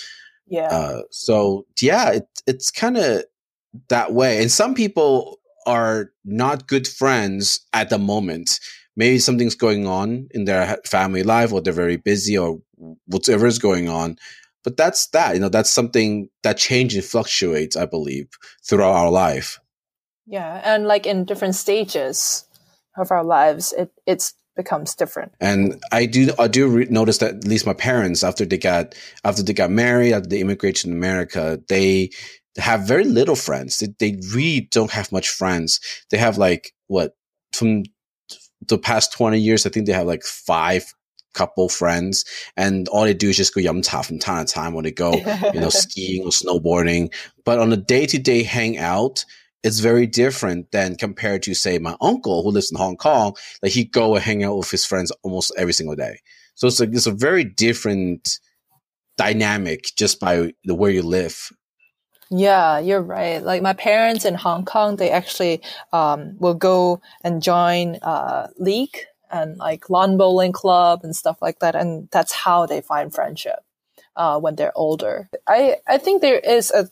Yeah. 0.47 0.67
Uh, 0.67 1.01
so 1.11 1.65
yeah, 1.81 2.11
it, 2.11 2.27
it's 2.47 2.71
kind 2.71 2.97
of 2.97 3.23
that 3.89 4.13
way, 4.13 4.41
and 4.41 4.51
some 4.51 4.75
people 4.75 5.39
are 5.65 6.11
not 6.25 6.67
good 6.67 6.87
friends 6.87 7.61
at 7.73 7.89
the 7.89 7.97
moment. 7.97 8.59
Maybe 8.95 9.17
something's 9.17 9.55
going 9.55 9.87
on 9.87 10.27
in 10.31 10.45
their 10.45 10.77
family 10.85 11.23
life, 11.23 11.51
or 11.51 11.61
they're 11.61 11.73
very 11.73 11.97
busy, 11.97 12.37
or 12.37 12.59
whatever 13.05 13.47
is 13.47 13.59
going 13.59 13.89
on. 13.89 14.17
But 14.63 14.77
that's 14.77 15.07
that. 15.07 15.33
You 15.33 15.41
know, 15.41 15.49
that's 15.49 15.71
something 15.71 16.29
that 16.43 16.57
changes 16.57 16.97
and 16.97 17.05
fluctuates. 17.05 17.75
I 17.75 17.85
believe 17.85 18.27
throughout 18.67 18.93
our 18.93 19.11
life. 19.11 19.59
Yeah, 20.25 20.61
and 20.63 20.87
like 20.87 21.05
in 21.05 21.25
different 21.25 21.55
stages 21.55 22.45
of 22.97 23.11
our 23.11 23.23
lives, 23.23 23.73
it 23.73 23.91
it's 24.05 24.33
becomes 24.55 24.95
different. 24.95 25.33
And 25.39 25.81
I 25.91 26.05
do 26.05 26.31
I 26.39 26.47
do 26.47 26.67
re- 26.67 26.87
notice 26.89 27.19
that 27.19 27.35
at 27.35 27.47
least 27.47 27.65
my 27.65 27.73
parents 27.73 28.23
after 28.23 28.45
they 28.45 28.57
got 28.57 28.95
after 29.23 29.43
they 29.43 29.53
got 29.53 29.71
married 29.71 30.13
after 30.13 30.29
they 30.29 30.41
immigrated 30.41 30.83
to 30.83 30.91
America, 30.91 31.59
they 31.69 32.11
have 32.57 32.87
very 32.87 33.03
little 33.03 33.35
friends. 33.35 33.79
They, 33.79 33.87
they 33.99 34.19
really 34.33 34.67
don't 34.71 34.91
have 34.91 35.11
much 35.11 35.29
friends. 35.29 35.79
They 36.11 36.17
have 36.17 36.37
like 36.37 36.73
what 36.87 37.15
from 37.51 37.83
the 38.67 38.77
past 38.77 39.11
20 39.13 39.39
years, 39.39 39.65
I 39.65 39.69
think 39.69 39.85
they 39.85 39.93
have 39.93 40.07
like 40.07 40.23
five 40.23 40.93
couple 41.33 41.67
friends 41.67 42.25
and 42.55 42.87
all 42.89 43.03
they 43.03 43.13
do 43.13 43.29
is 43.29 43.37
just 43.37 43.55
go 43.55 43.59
yum 43.59 43.81
cha 43.81 44.03
from 44.03 44.19
time 44.19 44.45
to 44.45 44.53
time 44.53 44.73
when 44.73 44.83
they 44.83 44.91
go, 44.91 45.13
you 45.53 45.59
know, 45.59 45.69
skiing 45.69 46.23
or 46.23 46.29
snowboarding. 46.29 47.11
But 47.43 47.59
on 47.59 47.73
a 47.73 47.77
day 47.77 48.05
to 48.05 48.19
day 48.19 48.43
hangout, 48.43 49.25
it's 49.63 49.79
very 49.79 50.05
different 50.05 50.71
than 50.71 50.95
compared 50.95 51.43
to 51.43 51.53
say 51.53 51.79
my 51.79 51.95
uncle 52.01 52.43
who 52.43 52.51
lives 52.51 52.71
in 52.71 52.77
Hong 52.77 52.97
Kong. 52.97 53.35
Like 53.61 53.71
he 53.71 53.85
go 53.85 54.15
and 54.15 54.23
hang 54.23 54.43
out 54.43 54.57
with 54.57 54.71
his 54.71 54.85
friends 54.85 55.11
almost 55.23 55.53
every 55.57 55.73
single 55.73 55.95
day. 55.95 56.19
So 56.55 56.67
it's 56.67 56.79
a, 56.79 56.83
it's 56.83 57.07
a 57.07 57.11
very 57.11 57.43
different 57.43 58.39
dynamic 59.17 59.85
just 59.95 60.19
by 60.19 60.53
the 60.65 60.75
where 60.75 60.91
you 60.91 61.03
live 61.03 61.51
yeah, 62.35 62.79
you're 62.79 63.01
right. 63.01 63.43
Like 63.43 63.61
my 63.61 63.73
parents 63.73 64.25
in 64.25 64.33
Hong 64.33 64.65
Kong, 64.65 64.95
they 64.95 65.11
actually 65.11 65.61
um, 65.91 66.35
will 66.39 66.55
go 66.55 66.99
and 67.23 67.43
join 67.43 67.97
uh, 68.01 68.47
league 68.57 68.97
and 69.31 69.57
like 69.57 69.89
lawn 69.89 70.17
bowling 70.17 70.51
club 70.51 71.01
and 71.03 71.15
stuff 71.15 71.41
like 71.41 71.59
that, 71.59 71.75
and 71.75 72.09
that's 72.11 72.31
how 72.31 72.65
they 72.65 72.81
find 72.81 73.13
friendship 73.13 73.59
uh, 74.15 74.39
when 74.39 74.55
they're 74.55 74.75
older. 74.75 75.29
I 75.47 75.77
I 75.87 75.99
think 75.99 76.21
there 76.21 76.39
is 76.39 76.71
a 76.71 76.89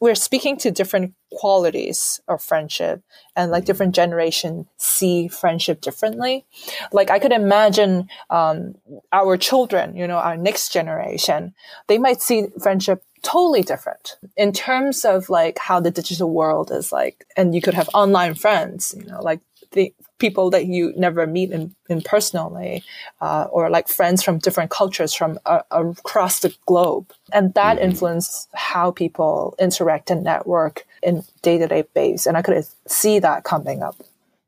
we're 0.00 0.14
speaking 0.14 0.56
to 0.58 0.70
different 0.70 1.14
qualities 1.32 2.20
of 2.28 2.42
friendship 2.42 3.02
and 3.36 3.50
like 3.50 3.64
different 3.64 3.94
generation 3.94 4.66
see 4.76 5.28
friendship 5.28 5.80
differently. 5.80 6.44
Like 6.92 7.10
i 7.10 7.18
could 7.18 7.32
imagine 7.32 8.08
um, 8.30 8.74
our 9.12 9.36
children 9.36 9.96
you 9.96 10.06
know 10.06 10.16
our 10.16 10.36
next 10.36 10.72
generation 10.72 11.54
they 11.86 11.98
might 11.98 12.20
see 12.22 12.46
friendship 12.60 13.02
totally 13.22 13.62
different 13.62 14.16
in 14.36 14.52
terms 14.52 15.04
of 15.04 15.28
like 15.28 15.58
how 15.58 15.80
the 15.80 15.90
digital 15.90 16.30
world 16.30 16.70
is 16.70 16.92
like 16.92 17.26
and 17.36 17.54
you 17.54 17.60
could 17.60 17.74
have 17.74 17.88
online 17.94 18.34
friends 18.34 18.94
you 18.96 19.04
know 19.04 19.20
like 19.20 19.40
the 19.72 19.92
people 20.18 20.50
that 20.50 20.66
you 20.66 20.92
never 20.96 21.26
meet 21.26 21.50
in, 21.50 21.74
in 21.88 22.00
personally 22.02 22.82
uh, 23.20 23.46
or 23.50 23.70
like 23.70 23.88
friends 23.88 24.22
from 24.22 24.38
different 24.38 24.70
cultures 24.70 25.14
from 25.14 25.38
uh, 25.46 25.62
across 25.70 26.40
the 26.40 26.54
globe. 26.66 27.12
And 27.32 27.54
that 27.54 27.76
mm-hmm. 27.76 27.90
influences 27.90 28.48
how 28.54 28.90
people 28.90 29.54
interact 29.58 30.10
and 30.10 30.24
network 30.24 30.86
in 31.02 31.22
day-to-day 31.42 31.84
base. 31.94 32.26
And 32.26 32.36
i 32.36 32.42
could 32.42 32.66
see 32.86 33.18
that 33.20 33.44
coming 33.44 33.82
up 33.82 33.96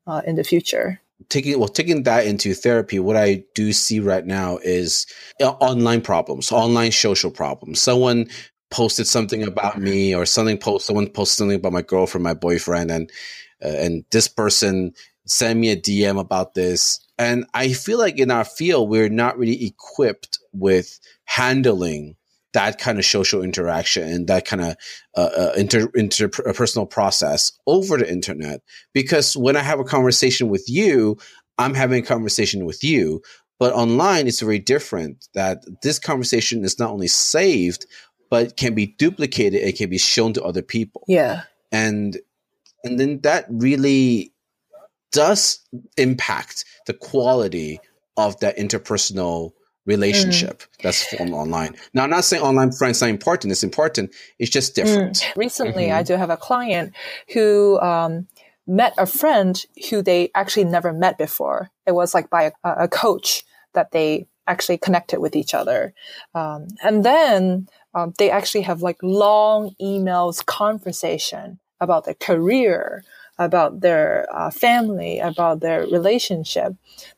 uh, 0.07 0.21
in 0.25 0.35
the 0.35 0.43
future. 0.43 0.99
Taking 1.29 1.59
well 1.59 1.69
taking 1.69 2.03
that 2.03 2.25
into 2.25 2.53
therapy 2.53 2.99
what 2.99 3.15
i 3.15 3.43
do 3.53 3.71
see 3.71 3.99
right 3.99 4.25
now 4.25 4.57
is 4.63 5.05
uh, 5.41 5.51
online 5.51 6.01
problems 6.01 6.51
online 6.51 6.91
social 6.91 7.31
problems. 7.31 7.79
Someone 7.79 8.27
posted 8.71 9.05
something 9.05 9.43
about 9.43 9.79
me 9.79 10.15
or 10.15 10.25
something 10.25 10.57
post 10.57 10.87
someone 10.87 11.07
posted 11.07 11.37
something 11.37 11.57
about 11.57 11.73
my 11.73 11.81
girlfriend 11.81 12.23
my 12.23 12.33
boyfriend 12.33 12.89
and 12.89 13.11
uh, 13.63 13.67
and 13.67 14.03
this 14.11 14.27
person 14.27 14.93
sent 15.25 15.59
me 15.59 15.69
a 15.69 15.77
dm 15.77 16.19
about 16.19 16.53
this 16.53 16.99
and 17.17 17.45
i 17.53 17.71
feel 17.73 17.97
like 17.97 18.17
in 18.17 18.31
our 18.31 18.45
field 18.45 18.89
we're 18.89 19.09
not 19.09 19.37
really 19.37 19.65
equipped 19.65 20.39
with 20.53 20.99
handling 21.25 22.15
that 22.53 22.79
kind 22.79 22.99
of 22.99 23.05
social 23.05 23.41
interaction 23.43 24.03
and 24.03 24.27
that 24.27 24.45
kind 24.45 24.61
of 24.61 24.75
uh, 25.15 25.29
uh, 25.37 25.53
inter, 25.55 25.87
interpersonal 25.89 26.89
process 26.89 27.53
over 27.65 27.97
the 27.97 28.11
internet 28.11 28.61
because 28.93 29.37
when 29.37 29.55
i 29.55 29.61
have 29.61 29.79
a 29.79 29.85
conversation 29.85 30.49
with 30.49 30.65
you 30.67 31.17
i'm 31.57 31.73
having 31.73 32.03
a 32.03 32.05
conversation 32.05 32.65
with 32.65 32.83
you 32.83 33.21
but 33.59 33.73
online 33.73 34.27
it's 34.27 34.41
very 34.41 34.59
different 34.59 35.27
that 35.33 35.63
this 35.83 35.99
conversation 35.99 36.65
is 36.65 36.79
not 36.79 36.89
only 36.89 37.07
saved 37.07 37.85
but 38.31 38.55
can 38.55 38.73
be 38.73 38.87
duplicated. 38.87 39.61
It 39.61 39.77
can 39.77 39.91
be 39.91 39.99
shown 39.99 40.33
to 40.33 40.43
other 40.43 40.63
people. 40.63 41.03
Yeah. 41.07 41.43
And, 41.71 42.17
and 42.83 42.99
then 42.99 43.19
that 43.21 43.45
really 43.49 44.33
does 45.11 45.59
impact 45.97 46.65
the 46.87 46.93
quality 46.93 47.79
of 48.17 48.39
that 48.39 48.57
interpersonal 48.57 49.53
relationship 49.85 50.61
mm. 50.61 50.83
that's 50.83 51.03
formed 51.03 51.33
online. 51.33 51.75
Now, 51.93 52.03
I'm 52.03 52.09
not 52.09 52.23
saying 52.23 52.43
online 52.43 52.71
friends 52.71 53.01
not 53.01 53.09
important. 53.09 53.51
It's 53.51 53.63
important. 53.63 54.13
It's 54.39 54.51
just 54.51 54.75
different. 54.75 55.17
Mm. 55.17 55.35
Recently, 55.35 55.85
mm-hmm. 55.85 55.97
I 55.97 56.03
do 56.03 56.15
have 56.15 56.29
a 56.29 56.37
client 56.37 56.93
who 57.33 57.79
um, 57.79 58.27
met 58.67 58.93
a 58.97 59.05
friend 59.05 59.63
who 59.89 60.01
they 60.01 60.29
actually 60.35 60.65
never 60.65 60.93
met 60.93 61.17
before. 61.17 61.69
It 61.85 61.93
was 61.93 62.13
like 62.13 62.29
by 62.29 62.51
a, 62.63 62.83
a 62.83 62.87
coach 62.87 63.43
that 63.73 63.91
they 63.91 64.27
actually 64.47 64.77
connected 64.77 65.19
with 65.19 65.35
each 65.35 65.53
other. 65.53 65.93
Um, 66.35 66.67
and 66.83 67.03
then 67.03 67.67
um, 67.93 68.13
they 68.17 68.29
actually 68.29 68.61
have 68.61 68.81
like 68.81 68.97
long 69.01 69.75
emails 69.81 70.45
conversation 70.45 71.59
about 71.79 72.05
their 72.05 72.15
career, 72.15 73.03
about 73.45 73.81
their 73.81 74.27
uh, 74.31 74.51
family, 74.51 75.19
about 75.19 75.59
their 75.61 75.81
relationship, 75.87 76.73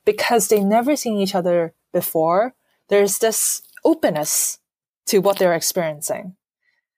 because 0.06 0.48
they 0.48 0.64
never 0.64 0.96
seen 0.96 1.18
each 1.18 1.36
other 1.36 1.74
before. 1.92 2.54
There's 2.90 3.20
this 3.20 3.62
openness 3.84 4.60
to 5.08 5.20
what 5.20 5.38
they're 5.38 5.54
experiencing 5.54 6.36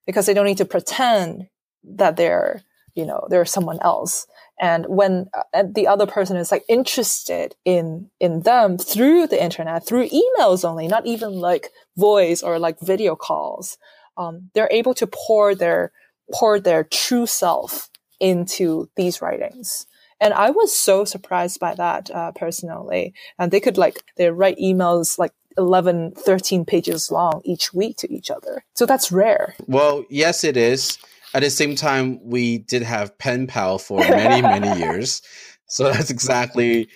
because 0.06 0.26
they 0.26 0.34
don't 0.34 0.46
need 0.46 0.58
to 0.58 0.66
pretend 0.66 1.48
that 1.84 2.18
they're, 2.18 2.62
you 2.94 3.06
know, 3.06 3.26
they're 3.30 3.46
someone 3.46 3.80
else. 3.82 4.28
And 4.60 4.86
when 4.88 5.28
uh, 5.54 5.64
the 5.70 5.88
other 5.88 6.06
person 6.06 6.38
is 6.38 6.52
like 6.52 6.64
interested 6.70 7.56
in, 7.66 8.10
in 8.20 8.42
them 8.42 8.78
through 8.78 9.28
the 9.28 9.44
internet, 9.44 9.86
through 9.86 10.10
emails 10.10 10.64
only, 10.64 10.88
not 10.88 11.06
even 11.06 11.34
like 11.34 11.72
voice 11.98 12.44
or 12.44 12.60
like 12.60 12.80
video 12.80 13.16
calls, 13.16 13.78
um, 14.18 14.52
they're 14.54 14.70
able 14.72 14.94
to 14.94 15.08
pour 15.08 15.56
their, 15.56 15.92
pour 16.32 16.60
their 16.60 16.84
true 16.84 17.26
self 17.26 17.90
into 18.20 18.90
these 18.96 19.22
writings. 19.22 19.88
And 20.20 20.34
I 20.34 20.52
was 20.52 20.76
so 20.76 21.04
surprised 21.04 21.60
by 21.60 21.76
that, 21.76 22.10
uh, 22.10 22.32
personally. 22.32 23.14
And 23.38 23.52
they 23.52 23.60
could 23.60 23.78
like, 23.78 24.02
they 24.18 24.30
write 24.30 24.58
emails 24.58 25.20
like 25.20 25.34
11, 25.58 26.14
13 26.18 26.66
pages 26.66 27.12
long 27.12 27.42
each 27.44 27.74
week 27.74 27.98
to 27.98 28.14
each 28.14 28.32
other. 28.32 28.64
So 28.76 28.86
that's 28.86 29.12
rare. 29.12 29.56
Well, 29.68 30.06
yes, 30.10 30.44
it 30.44 30.56
is 30.58 30.98
at 31.36 31.44
the 31.44 31.50
same 31.50 31.76
time, 31.76 32.22
we 32.24 32.60
did 32.60 32.82
have 32.82 33.18
pen 33.18 33.46
pal 33.46 33.78
for 33.78 34.00
many, 34.00 34.42
many 34.42 34.80
years. 34.80 35.22
So 35.68 35.92
that's 35.92 36.10
exactly 36.10 36.88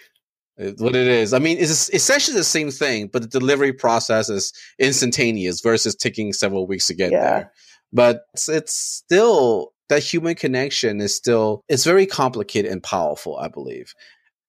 what 0.78 0.96
it 0.96 1.08
is. 1.08 1.34
I 1.34 1.40
mean, 1.40 1.58
it's 1.60 1.90
essentially 1.90 2.38
the 2.38 2.46
same 2.46 2.72
thing, 2.72 3.08
but 3.08 3.22
the 3.22 3.28
delivery 3.28 3.74
process 3.74 4.30
is 4.30 4.54
instantaneous 4.80 5.60
versus 5.60 5.94
taking 5.94 6.32
several 6.32 6.68
weeks 6.68 6.88
to 6.88 6.94
get 6.94 7.12
yeah. 7.12 7.22
there. 7.22 7.52
But 7.92 8.22
it's, 8.34 8.48
it's 8.48 8.74
still 8.74 9.74
that 9.90 10.04
human 10.04 10.36
connection 10.36 11.02
is 11.02 11.16
still 11.16 11.64
it's 11.68 11.84
very 11.84 12.06
complicated 12.06 12.72
and 12.72 12.82
powerful, 12.82 13.38
I 13.38 13.48
believe. 13.48 13.94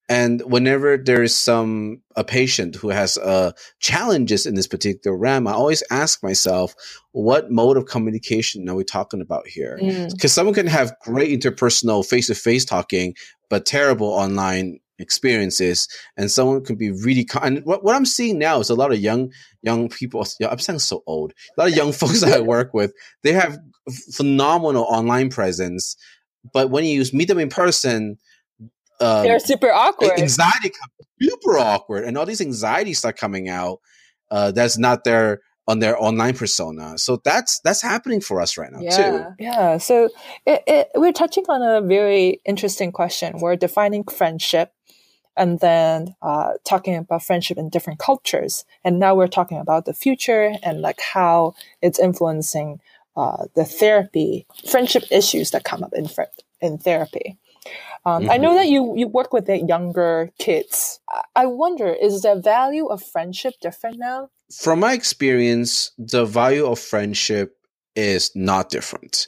And 0.09 0.43
whenever 0.43 0.97
there's 0.97 1.37
some 1.37 2.03
a 2.17 2.25
patient 2.25 2.75
who 2.75 2.89
has 2.89 3.17
uh, 3.17 3.53
challenges 3.79 4.45
in 4.45 4.57
this 4.57 4.67
particular 4.67 5.17
realm, 5.17 5.47
I 5.47 5.53
always 5.53 5.85
ask 5.89 6.21
myself, 6.21 6.75
what 7.13 7.53
mode 7.53 7.77
of 7.77 7.87
communication 7.87 8.69
are 8.69 8.75
we 8.75 8.83
talking 8.83 9.21
about 9.21 9.47
here? 9.47 9.77
Because 9.79 10.15
mm. 10.15 10.29
someone 10.29 10.55
can 10.55 10.67
have 10.67 10.99
great 11.03 11.41
interpersonal 11.41 12.05
face 12.05 12.27
to 12.27 12.35
face 12.35 12.65
talking, 12.65 13.15
but 13.49 13.67
terrible 13.67 14.09
online 14.09 14.81
experiences 14.99 15.89
and 16.17 16.31
someone 16.31 16.63
can 16.63 16.77
be 16.77 16.91
really 16.91 17.27
and 17.43 17.65
what, 17.65 17.83
what 17.83 17.97
i'm 17.97 18.05
seeing 18.05 18.39
now 18.39 18.61
is 18.61 18.69
a 18.69 18.75
lot 18.75 18.93
of 18.93 18.99
young 18.99 19.33
young 19.63 19.89
people 19.89 20.27
i'm 20.47 20.59
sounding 20.59 20.79
so 20.79 21.03
old 21.07 21.33
a 21.57 21.61
lot 21.63 21.71
of 21.71 21.75
young 21.77 21.91
folks 22.01 22.21
that 22.21 22.37
i 22.37 22.41
work 22.41 22.75
with 22.75 22.93
they 23.23 23.33
have 23.33 23.59
phenomenal 23.91 24.85
online 24.85 25.29
presence 25.31 25.97
but 26.53 26.71
when 26.71 26.85
you 26.85 27.05
meet 27.13 27.29
them 27.29 27.39
in 27.39 27.49
person 27.49 28.19
um, 29.01 29.23
they're 29.23 29.39
super 29.39 29.73
awkward 29.73 30.13
anxiety 30.19 30.71
super 31.21 31.59
awkward 31.59 32.05
and 32.05 32.17
all 32.17 32.27
these 32.27 32.41
anxieties 32.41 32.99
start 32.99 33.17
coming 33.17 33.49
out 33.49 33.81
uh, 34.31 34.53
that's 34.53 34.79
not 34.79 35.05
their 35.05 35.41
on 35.71 35.79
their 35.79 36.01
online 36.03 36.37
persona. 36.37 36.99
So 36.99 37.21
that's 37.25 37.61
that's 37.61 37.81
happening 37.81 38.21
for 38.21 38.41
us 38.41 38.59
right 38.59 38.73
now 38.73 38.81
yeah. 38.81 38.97
too. 38.97 39.25
Yeah. 39.39 39.79
So 39.79 40.11
it, 40.45 40.63
it, 40.67 40.89
we're 40.97 41.13
touching 41.13 41.45
on 41.49 41.63
a 41.63 41.81
very 41.81 42.41
interesting 42.45 42.91
question. 42.91 43.39
We're 43.39 43.55
defining 43.55 44.03
friendship 44.05 44.73
and 45.37 45.61
then 45.61 46.17
uh, 46.23 46.55
talking 46.65 46.97
about 46.97 47.23
friendship 47.23 47.57
in 47.57 47.69
different 47.69 48.01
cultures. 48.01 48.65
And 48.85 48.99
now 48.99 49.15
we're 49.15 49.29
talking 49.29 49.59
about 49.59 49.85
the 49.85 49.95
future 49.95 50.53
and 50.65 50.81
like 50.81 51.01
how 51.01 51.55
it's 51.81 52.01
influencing 52.01 52.81
uh, 53.17 53.47
the 53.55 53.65
therapy, 53.65 54.47
friendship 54.69 55.05
issues 55.11 55.51
that 55.51 55.65
come 55.65 55.83
up 55.83 55.93
in 55.95 56.09
in 56.61 56.79
therapy. 56.79 57.39
Um, 58.07 58.23
mm-hmm. 58.23 58.31
I 58.31 58.37
know 58.39 58.51
mm-hmm. 58.51 58.57
that 58.57 58.69
you 58.69 58.95
you 58.97 59.09
work 59.09 59.33
with 59.33 59.47
the 59.47 59.59
younger 59.59 60.31
kids. 60.39 61.01
I 61.37 61.47
wonder, 61.47 61.93
is 61.93 62.23
the 62.23 62.35
value 62.35 62.87
of 62.87 63.03
friendship 63.03 63.55
different 63.61 63.99
now? 63.99 64.31
from 64.53 64.81
my 64.81 64.93
experience, 64.93 65.93
the 65.99 66.25
value 66.25 66.67
of 66.67 66.79
friendship 66.79 67.57
is 67.95 68.35
not 68.35 68.71
different. 68.71 69.27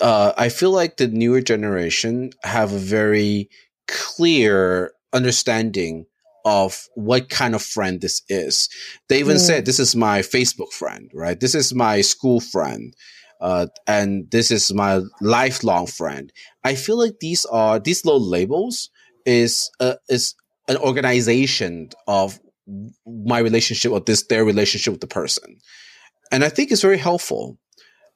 Uh, 0.00 0.32
I 0.36 0.48
feel 0.48 0.70
like 0.70 0.96
the 0.96 1.08
newer 1.08 1.40
generation 1.40 2.30
have 2.42 2.72
a 2.72 2.78
very 2.78 3.50
clear 3.88 4.92
understanding 5.12 6.06
of 6.44 6.88
what 6.94 7.28
kind 7.28 7.54
of 7.54 7.62
friend 7.62 8.00
this 8.00 8.22
is. 8.28 8.68
They 9.08 9.20
even 9.20 9.36
mm. 9.36 9.40
said, 9.40 9.64
this 9.64 9.78
is 9.78 9.94
my 9.96 10.20
Facebook 10.20 10.72
friend, 10.72 11.10
right? 11.14 11.38
This 11.38 11.54
is 11.54 11.74
my 11.74 12.00
school 12.00 12.40
friend. 12.40 12.94
Uh, 13.40 13.66
and 13.88 14.30
this 14.30 14.50
is 14.50 14.72
my 14.72 15.00
lifelong 15.20 15.86
friend. 15.86 16.32
I 16.62 16.76
feel 16.76 16.96
like 16.96 17.18
these 17.20 17.44
are, 17.46 17.80
these 17.80 18.04
little 18.04 18.20
labels 18.24 18.90
is, 19.26 19.70
uh, 19.80 19.94
is 20.08 20.36
an 20.68 20.76
organization 20.76 21.90
of 22.06 22.38
my 23.06 23.38
relationship 23.38 23.92
or 23.92 24.00
this 24.00 24.26
their 24.26 24.44
relationship 24.44 24.92
with 24.92 25.00
the 25.00 25.06
person 25.06 25.58
and 26.30 26.44
i 26.44 26.48
think 26.48 26.70
it's 26.70 26.82
very 26.82 26.98
helpful 26.98 27.58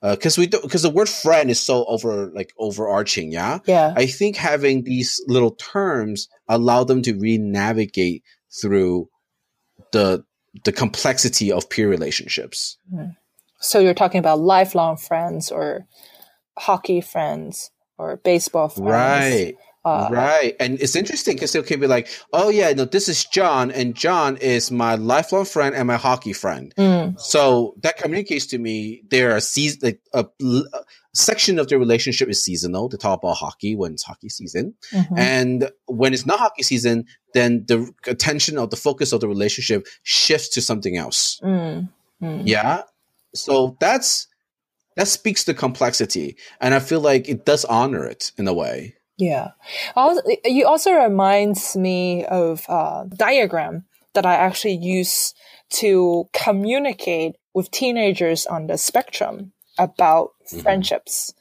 because 0.02 0.38
uh, 0.38 0.42
we 0.42 0.46
because 0.46 0.82
the 0.82 0.90
word 0.90 1.08
friend 1.08 1.50
is 1.50 1.60
so 1.60 1.84
over 1.86 2.30
like 2.34 2.52
overarching 2.58 3.32
yeah? 3.32 3.58
Yeah. 3.66 3.94
I 3.96 4.06
think 4.06 4.36
having 4.36 4.84
these 4.84 5.20
little 5.26 5.52
terms 5.52 6.28
allow 6.48 6.84
them 6.84 7.02
to 7.02 7.14
re-navigate 7.14 8.22
through 8.60 9.08
the 9.92 10.24
the 10.64 10.72
complexity 10.72 11.52
of 11.52 11.68
peer 11.68 11.88
relationships. 11.88 12.78
Mm-hmm. 12.92 13.10
so 13.60 13.78
you're 13.78 13.94
talking 13.94 14.18
about 14.18 14.40
lifelong 14.40 14.96
friends 14.96 15.50
or 15.50 15.86
hockey 16.58 17.00
friends 17.00 17.70
or 17.98 18.16
baseball 18.16 18.68
friends. 18.68 18.90
Right 18.90 19.54
uh, 19.86 20.08
right. 20.10 20.56
And 20.58 20.80
it's 20.80 20.96
interesting 20.96 21.36
because 21.36 21.52
they 21.52 21.62
can 21.62 21.78
be 21.78 21.86
like, 21.86 22.08
oh, 22.32 22.48
yeah, 22.48 22.72
no, 22.72 22.84
this 22.84 23.08
is 23.08 23.24
John, 23.24 23.70
and 23.70 23.94
John 23.94 24.36
is 24.38 24.72
my 24.72 24.96
lifelong 24.96 25.44
friend 25.44 25.76
and 25.76 25.86
my 25.86 25.94
hockey 25.94 26.32
friend. 26.32 26.74
Mm. 26.76 27.20
So 27.20 27.76
that 27.82 27.96
communicates 27.96 28.46
to 28.46 28.58
me 28.58 29.04
there 29.10 29.36
are 29.36 29.38
season, 29.38 29.80
like 29.84 30.00
a, 30.12 30.26
a, 30.42 30.80
section 31.14 31.60
of 31.60 31.68
the 31.68 31.78
relationship 31.78 32.28
is 32.28 32.42
seasonal 32.42 32.88
to 32.88 32.98
talk 32.98 33.20
about 33.20 33.36
hockey 33.36 33.76
when 33.76 33.92
it's 33.92 34.02
hockey 34.02 34.28
season. 34.28 34.74
Mm-hmm. 34.92 35.18
And 35.18 35.70
when 35.86 36.12
it's 36.12 36.26
not 36.26 36.40
hockey 36.40 36.64
season, 36.64 37.04
then 37.32 37.64
the 37.68 37.88
attention 38.08 38.58
of 38.58 38.70
the 38.70 38.76
focus 38.76 39.12
of 39.12 39.20
the 39.20 39.28
relationship 39.28 39.86
shifts 40.02 40.48
to 40.50 40.60
something 40.60 40.96
else. 40.96 41.40
Mm. 41.44 41.88
Mm. 42.20 42.42
Yeah. 42.44 42.82
So 43.36 43.76
that's 43.78 44.26
that 44.96 45.06
speaks 45.06 45.44
to 45.44 45.54
complexity. 45.54 46.38
And 46.60 46.74
I 46.74 46.80
feel 46.80 47.00
like 47.00 47.28
it 47.28 47.46
does 47.46 47.64
honor 47.64 48.04
it 48.04 48.32
in 48.36 48.48
a 48.48 48.52
way. 48.52 48.96
Yeah. 49.18 49.52
Also, 49.94 50.20
you 50.44 50.66
also 50.66 50.92
reminds 50.92 51.76
me 51.76 52.24
of 52.26 52.66
a 52.68 53.06
diagram 53.14 53.84
that 54.14 54.26
I 54.26 54.34
actually 54.34 54.76
use 54.76 55.34
to 55.70 56.28
communicate 56.32 57.36
with 57.54 57.70
teenagers 57.70 58.46
on 58.46 58.66
the 58.66 58.76
spectrum 58.76 59.52
about 59.78 60.32
mm-hmm. 60.46 60.60
friendships. 60.60 61.32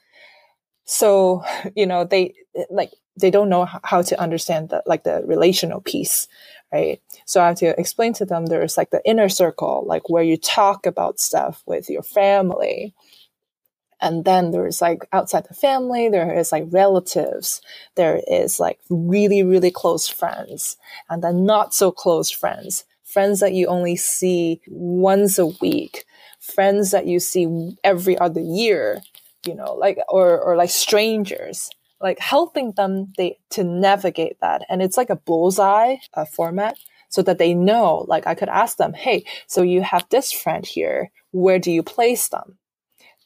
So, 0.85 1.43
you 1.75 1.85
know, 1.85 2.05
they 2.05 2.35
like 2.69 2.91
they 3.17 3.31
don't 3.31 3.49
know 3.49 3.65
how 3.83 4.01
to 4.03 4.19
understand 4.19 4.69
the 4.69 4.83
like 4.85 5.03
the 5.03 5.23
relational 5.25 5.81
piece, 5.81 6.27
right? 6.71 7.01
So 7.25 7.41
I 7.41 7.47
have 7.47 7.57
to 7.57 7.79
explain 7.79 8.13
to 8.13 8.25
them 8.25 8.45
there's 8.45 8.77
like 8.77 8.91
the 8.91 9.01
inner 9.05 9.29
circle, 9.29 9.83
like 9.87 10.09
where 10.09 10.23
you 10.23 10.37
talk 10.37 10.85
about 10.85 11.19
stuff 11.19 11.63
with 11.65 11.89
your 11.89 12.03
family 12.03 12.93
and 14.05 14.23
then 14.23 14.51
there's 14.51 14.83
like 14.83 15.07
outside 15.11 15.47
the 15.47 15.55
family, 15.55 16.09
there 16.09 16.31
is 16.31 16.51
like 16.51 16.65
relatives, 16.69 17.59
there 17.95 18.21
is 18.27 18.59
like 18.59 18.79
really, 18.87 19.41
really 19.41 19.71
close 19.71 20.07
friends, 20.07 20.77
and 21.09 21.23
then 21.23 21.43
not 21.43 21.73
so 21.73 21.91
close 21.91 22.29
friends, 22.29 22.85
friends 23.03 23.39
that 23.39 23.53
you 23.53 23.65
only 23.65 23.95
see 23.95 24.61
once 24.67 25.39
a 25.39 25.47
week, 25.47 26.05
friends 26.39 26.91
that 26.91 27.07
you 27.07 27.19
see 27.19 27.75
every 27.83 28.15
other 28.19 28.41
year, 28.41 29.01
you 29.43 29.55
know, 29.55 29.73
like, 29.73 29.97
or, 30.07 30.39
or 30.39 30.55
like 30.55 30.69
strangers 30.69 31.71
like 31.99 32.19
helping 32.19 32.73
them 32.73 33.11
they, 33.17 33.39
to 33.49 33.63
navigate 33.63 34.39
that. 34.41 34.61
And 34.69 34.83
it's 34.83 34.97
like 34.97 35.09
a 35.09 35.15
bullseye 35.15 35.95
uh, 36.13 36.25
format 36.25 36.77
so 37.09 37.23
that 37.23 37.39
they 37.39 37.55
know, 37.55 38.05
like 38.07 38.27
I 38.27 38.35
could 38.35 38.49
ask 38.49 38.77
them, 38.77 38.93
Hey, 38.93 39.25
so 39.47 39.63
you 39.63 39.81
have 39.81 40.05
this 40.09 40.31
friend 40.31 40.63
here. 40.63 41.09
Where 41.31 41.57
do 41.57 41.71
you 41.71 41.81
place 41.81 42.27
them? 42.27 42.59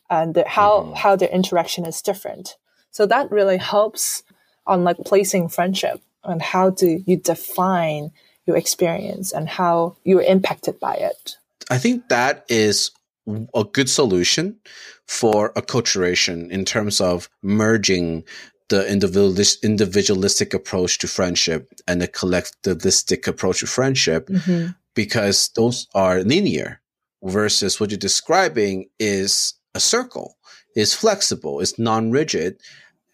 And 0.09 0.33
the, 0.33 0.47
how 0.47 0.81
mm-hmm. 0.81 0.93
how 0.93 1.15
their 1.15 1.29
interaction 1.29 1.85
is 1.85 2.01
different. 2.01 2.57
So 2.91 3.05
that 3.05 3.31
really 3.31 3.57
helps 3.57 4.23
on 4.65 4.83
like 4.83 4.97
placing 5.05 5.49
friendship 5.49 6.01
and 6.23 6.41
how 6.41 6.69
do 6.69 7.03
you 7.05 7.17
define 7.17 8.11
your 8.45 8.57
experience 8.57 9.31
and 9.31 9.47
how 9.47 9.95
you're 10.03 10.21
impacted 10.21 10.79
by 10.79 10.95
it. 10.95 11.37
I 11.69 11.77
think 11.77 12.09
that 12.09 12.45
is 12.49 12.91
a 13.53 13.63
good 13.63 13.89
solution 13.89 14.57
for 15.07 15.53
acculturation 15.53 16.49
in 16.49 16.65
terms 16.65 16.99
of 16.99 17.29
merging 17.43 18.23
the 18.69 18.87
individualistic 18.91 20.53
approach 20.53 20.99
to 20.99 21.07
friendship 21.07 21.73
and 21.87 22.01
the 22.01 22.07
collectivistic 22.07 23.27
approach 23.27 23.59
to 23.59 23.67
friendship 23.67 24.27
mm-hmm. 24.27 24.71
because 24.93 25.49
those 25.55 25.87
are 25.95 26.21
linear 26.21 26.79
versus 27.23 27.79
what 27.79 27.89
you're 27.89 27.97
describing 27.97 28.87
is 28.99 29.55
a 29.75 29.79
circle 29.79 30.37
is 30.75 30.93
flexible, 30.93 31.59
it's 31.59 31.77
non-rigid, 31.79 32.59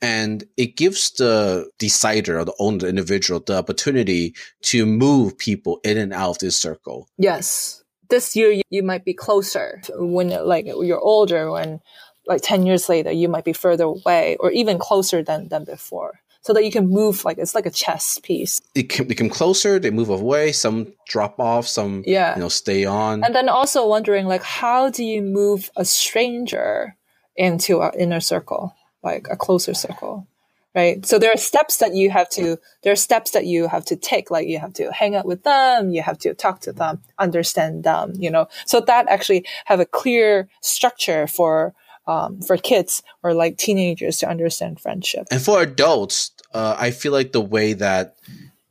and 0.01 0.43
it 0.57 0.75
gives 0.75 1.11
the 1.11 1.69
decider 1.79 2.39
or 2.39 2.45
the 2.45 2.55
owner, 2.59 2.79
the 2.79 2.87
individual, 2.87 3.39
the 3.39 3.57
opportunity 3.57 4.35
to 4.61 4.85
move 4.85 5.37
people 5.37 5.79
in 5.83 5.97
and 5.97 6.13
out 6.13 6.31
of 6.31 6.37
this 6.39 6.57
circle. 6.57 7.09
Yes. 7.17 7.83
This 8.09 8.35
year 8.35 8.61
you 8.69 8.83
might 8.83 9.03
be 9.03 9.13
closer 9.13 9.81
when 9.95 10.29
like 10.29 10.65
you're 10.67 10.99
older 10.99 11.51
when 11.51 11.81
like 12.27 12.41
10 12.43 12.65
years 12.65 12.87
later 12.87 13.11
you 13.11 13.27
might 13.27 13.45
be 13.45 13.53
further 13.53 13.85
away 13.85 14.37
or 14.39 14.51
even 14.51 14.77
closer 14.77 15.23
than 15.23 15.47
than 15.47 15.63
before 15.63 16.19
so 16.45 16.53
that 16.53 16.63
you 16.63 16.71
can 16.71 16.88
move 16.88 17.25
like 17.25 17.39
it's 17.39 17.55
like 17.55 17.65
a 17.65 17.71
chess 17.71 18.19
piece. 18.19 18.62
It 18.75 18.88
can 18.88 19.08
become 19.08 19.29
closer. 19.29 19.79
They 19.79 19.89
move 19.89 20.10
away. 20.10 20.51
Some 20.51 20.93
drop 21.08 21.39
off. 21.39 21.67
Some 21.67 22.03
yeah. 22.05 22.36
you 22.36 22.41
know 22.41 22.49
stay 22.49 22.86
on. 22.86 23.23
And 23.23 23.34
then 23.34 23.49
also 23.49 23.88
wondering 23.88 24.27
like 24.27 24.43
how 24.43 24.91
do 24.91 25.03
you 25.03 25.23
move 25.23 25.71
a 25.75 25.84
stranger 25.84 26.95
into 27.36 27.81
an 27.81 27.91
inner 27.97 28.19
circle, 28.19 28.75
like 29.01 29.27
a 29.31 29.36
closer 29.36 29.73
circle, 29.73 30.27
right? 30.75 31.03
So 31.03 31.17
there 31.17 31.34
are 31.34 31.38
steps 31.38 31.77
that 31.77 31.95
you 31.95 32.12
have 32.12 32.29
to. 32.29 32.60
There 32.84 32.93
are 32.93 32.95
steps 32.95 33.31
that 33.31 33.47
you 33.47 33.67
have 33.67 33.86
to 33.86 33.95
take. 33.95 34.29
Like 34.29 34.47
you 34.47 34.60
have 34.60 34.73
to 34.75 34.91
hang 34.91 35.15
out 35.15 35.25
with 35.25 35.41
them. 35.41 35.89
You 35.89 36.03
have 36.03 36.19
to 36.19 36.36
talk 36.36 36.60
to 36.62 36.71
them, 36.71 37.01
understand 37.17 37.84
them. 37.84 38.13
You 38.19 38.29
know, 38.29 38.49
so 38.67 38.81
that 38.81 39.10
actually 39.10 39.47
have 39.65 39.79
a 39.79 39.86
clear 39.86 40.47
structure 40.62 41.25
for 41.25 41.73
um, 42.08 42.41
for 42.41 42.58
kids 42.58 43.03
or 43.23 43.34
like 43.34 43.58
teenagers 43.58 44.17
to 44.17 44.29
understand 44.29 44.79
friendship. 44.79 45.27
And 45.31 45.41
for 45.41 45.62
adults, 45.62 46.31
uh, 46.55 46.75
I 46.79 46.91
feel 46.91 47.11
like 47.11 47.31
the 47.31 47.41
way 47.41 47.73
that 47.73 48.15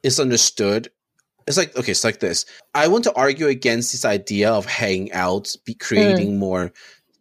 it's 0.03 0.19
understood 0.19 0.91
it's 1.47 1.59
like 1.59 1.77
okay, 1.77 1.91
it's 1.91 2.05
like 2.05 2.21
this. 2.21 2.47
I 2.75 2.89
want 2.89 3.05
to 3.05 3.13
argue 3.15 3.49
against 3.49 3.93
this 3.93 4.07
idea 4.07 4.51
of 4.51 4.65
hanging 4.65 5.13
out, 5.13 5.55
be 5.67 5.75
creating 5.75 6.33
mm. 6.33 6.39
more 6.39 6.73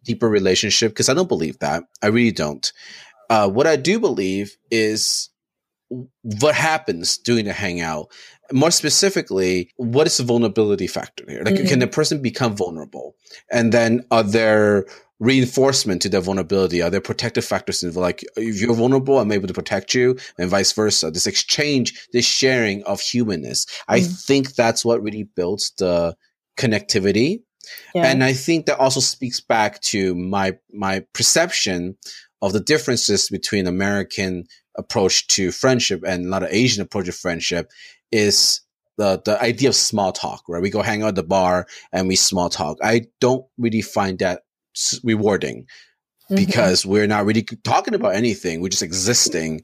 deeper 0.02 0.28
relationship 0.28 0.92
because 0.92 1.08
I 1.08 1.14
don't 1.14 1.28
believe 1.28 1.58
that. 1.58 1.84
I 2.02 2.06
really 2.06 2.32
don't. 2.32 2.72
Uh, 3.28 3.48
what 3.48 3.66
I 3.66 3.76
do 3.76 3.98
believe 3.98 4.56
is 4.70 5.28
what 6.22 6.54
happens 6.54 7.18
during 7.18 7.44
the 7.44 7.52
hangout. 7.52 8.10
More 8.52 8.70
specifically 8.70 9.70
what 9.76 10.06
is 10.06 10.16
the 10.16 10.24
vulnerability 10.24 10.86
factor 10.86 11.24
here? 11.28 11.42
Like 11.44 11.54
mm-hmm. 11.54 11.66
can 11.66 11.78
the 11.78 11.86
person 11.86 12.22
become 12.22 12.56
vulnerable? 12.56 13.16
And 13.50 13.72
then 13.72 14.04
are 14.10 14.22
there 14.22 14.86
reinforcement 15.20 16.02
to 16.02 16.08
their 16.08 16.20
vulnerability? 16.20 16.82
Are 16.82 16.90
there 16.90 17.00
protective 17.00 17.44
factors 17.44 17.82
like 17.96 18.24
if 18.36 18.60
you're 18.60 18.74
vulnerable 18.74 19.18
i'm 19.18 19.32
able 19.32 19.48
to 19.48 19.54
protect 19.54 19.94
you 19.94 20.18
and 20.38 20.50
vice 20.50 20.72
versa. 20.72 21.10
This 21.10 21.26
exchange 21.26 22.08
this 22.12 22.26
sharing 22.26 22.82
of 22.84 23.00
humanness. 23.00 23.64
Mm-hmm. 23.64 23.92
i 23.92 24.00
think 24.00 24.54
that's 24.54 24.84
what 24.84 25.02
really 25.02 25.24
builds 25.24 25.72
the 25.78 26.16
connectivity. 26.56 27.42
Yeah. 27.94 28.06
and 28.06 28.22
i 28.22 28.32
think 28.34 28.66
that 28.66 28.78
also 28.78 29.00
speaks 29.00 29.40
back 29.40 29.80
to 29.82 30.14
my 30.14 30.58
my 30.70 31.00
perception 31.14 31.96
of 32.42 32.52
the 32.52 32.60
differences 32.60 33.30
between 33.30 33.66
american 33.66 34.44
approach 34.76 35.26
to 35.28 35.52
friendship 35.52 36.02
and 36.06 36.26
a 36.26 36.28
lot 36.28 36.42
of 36.42 36.48
Asian 36.50 36.82
approach 36.82 37.06
to 37.06 37.12
friendship 37.12 37.70
is 38.10 38.60
the 38.96 39.20
the 39.24 39.40
idea 39.42 39.68
of 39.68 39.74
small 39.74 40.12
talk, 40.12 40.42
right? 40.48 40.62
We 40.62 40.70
go 40.70 40.82
hang 40.82 41.02
out 41.02 41.08
at 41.08 41.14
the 41.16 41.22
bar 41.22 41.66
and 41.92 42.08
we 42.08 42.16
small 42.16 42.48
talk. 42.48 42.78
I 42.82 43.06
don't 43.20 43.44
really 43.58 43.82
find 43.82 44.18
that 44.20 44.42
rewarding 45.02 45.66
mm-hmm. 46.30 46.36
because 46.36 46.86
we're 46.86 47.06
not 47.06 47.26
really 47.26 47.42
talking 47.42 47.94
about 47.94 48.14
anything. 48.14 48.60
We're 48.60 48.68
just 48.68 48.82
existing. 48.82 49.62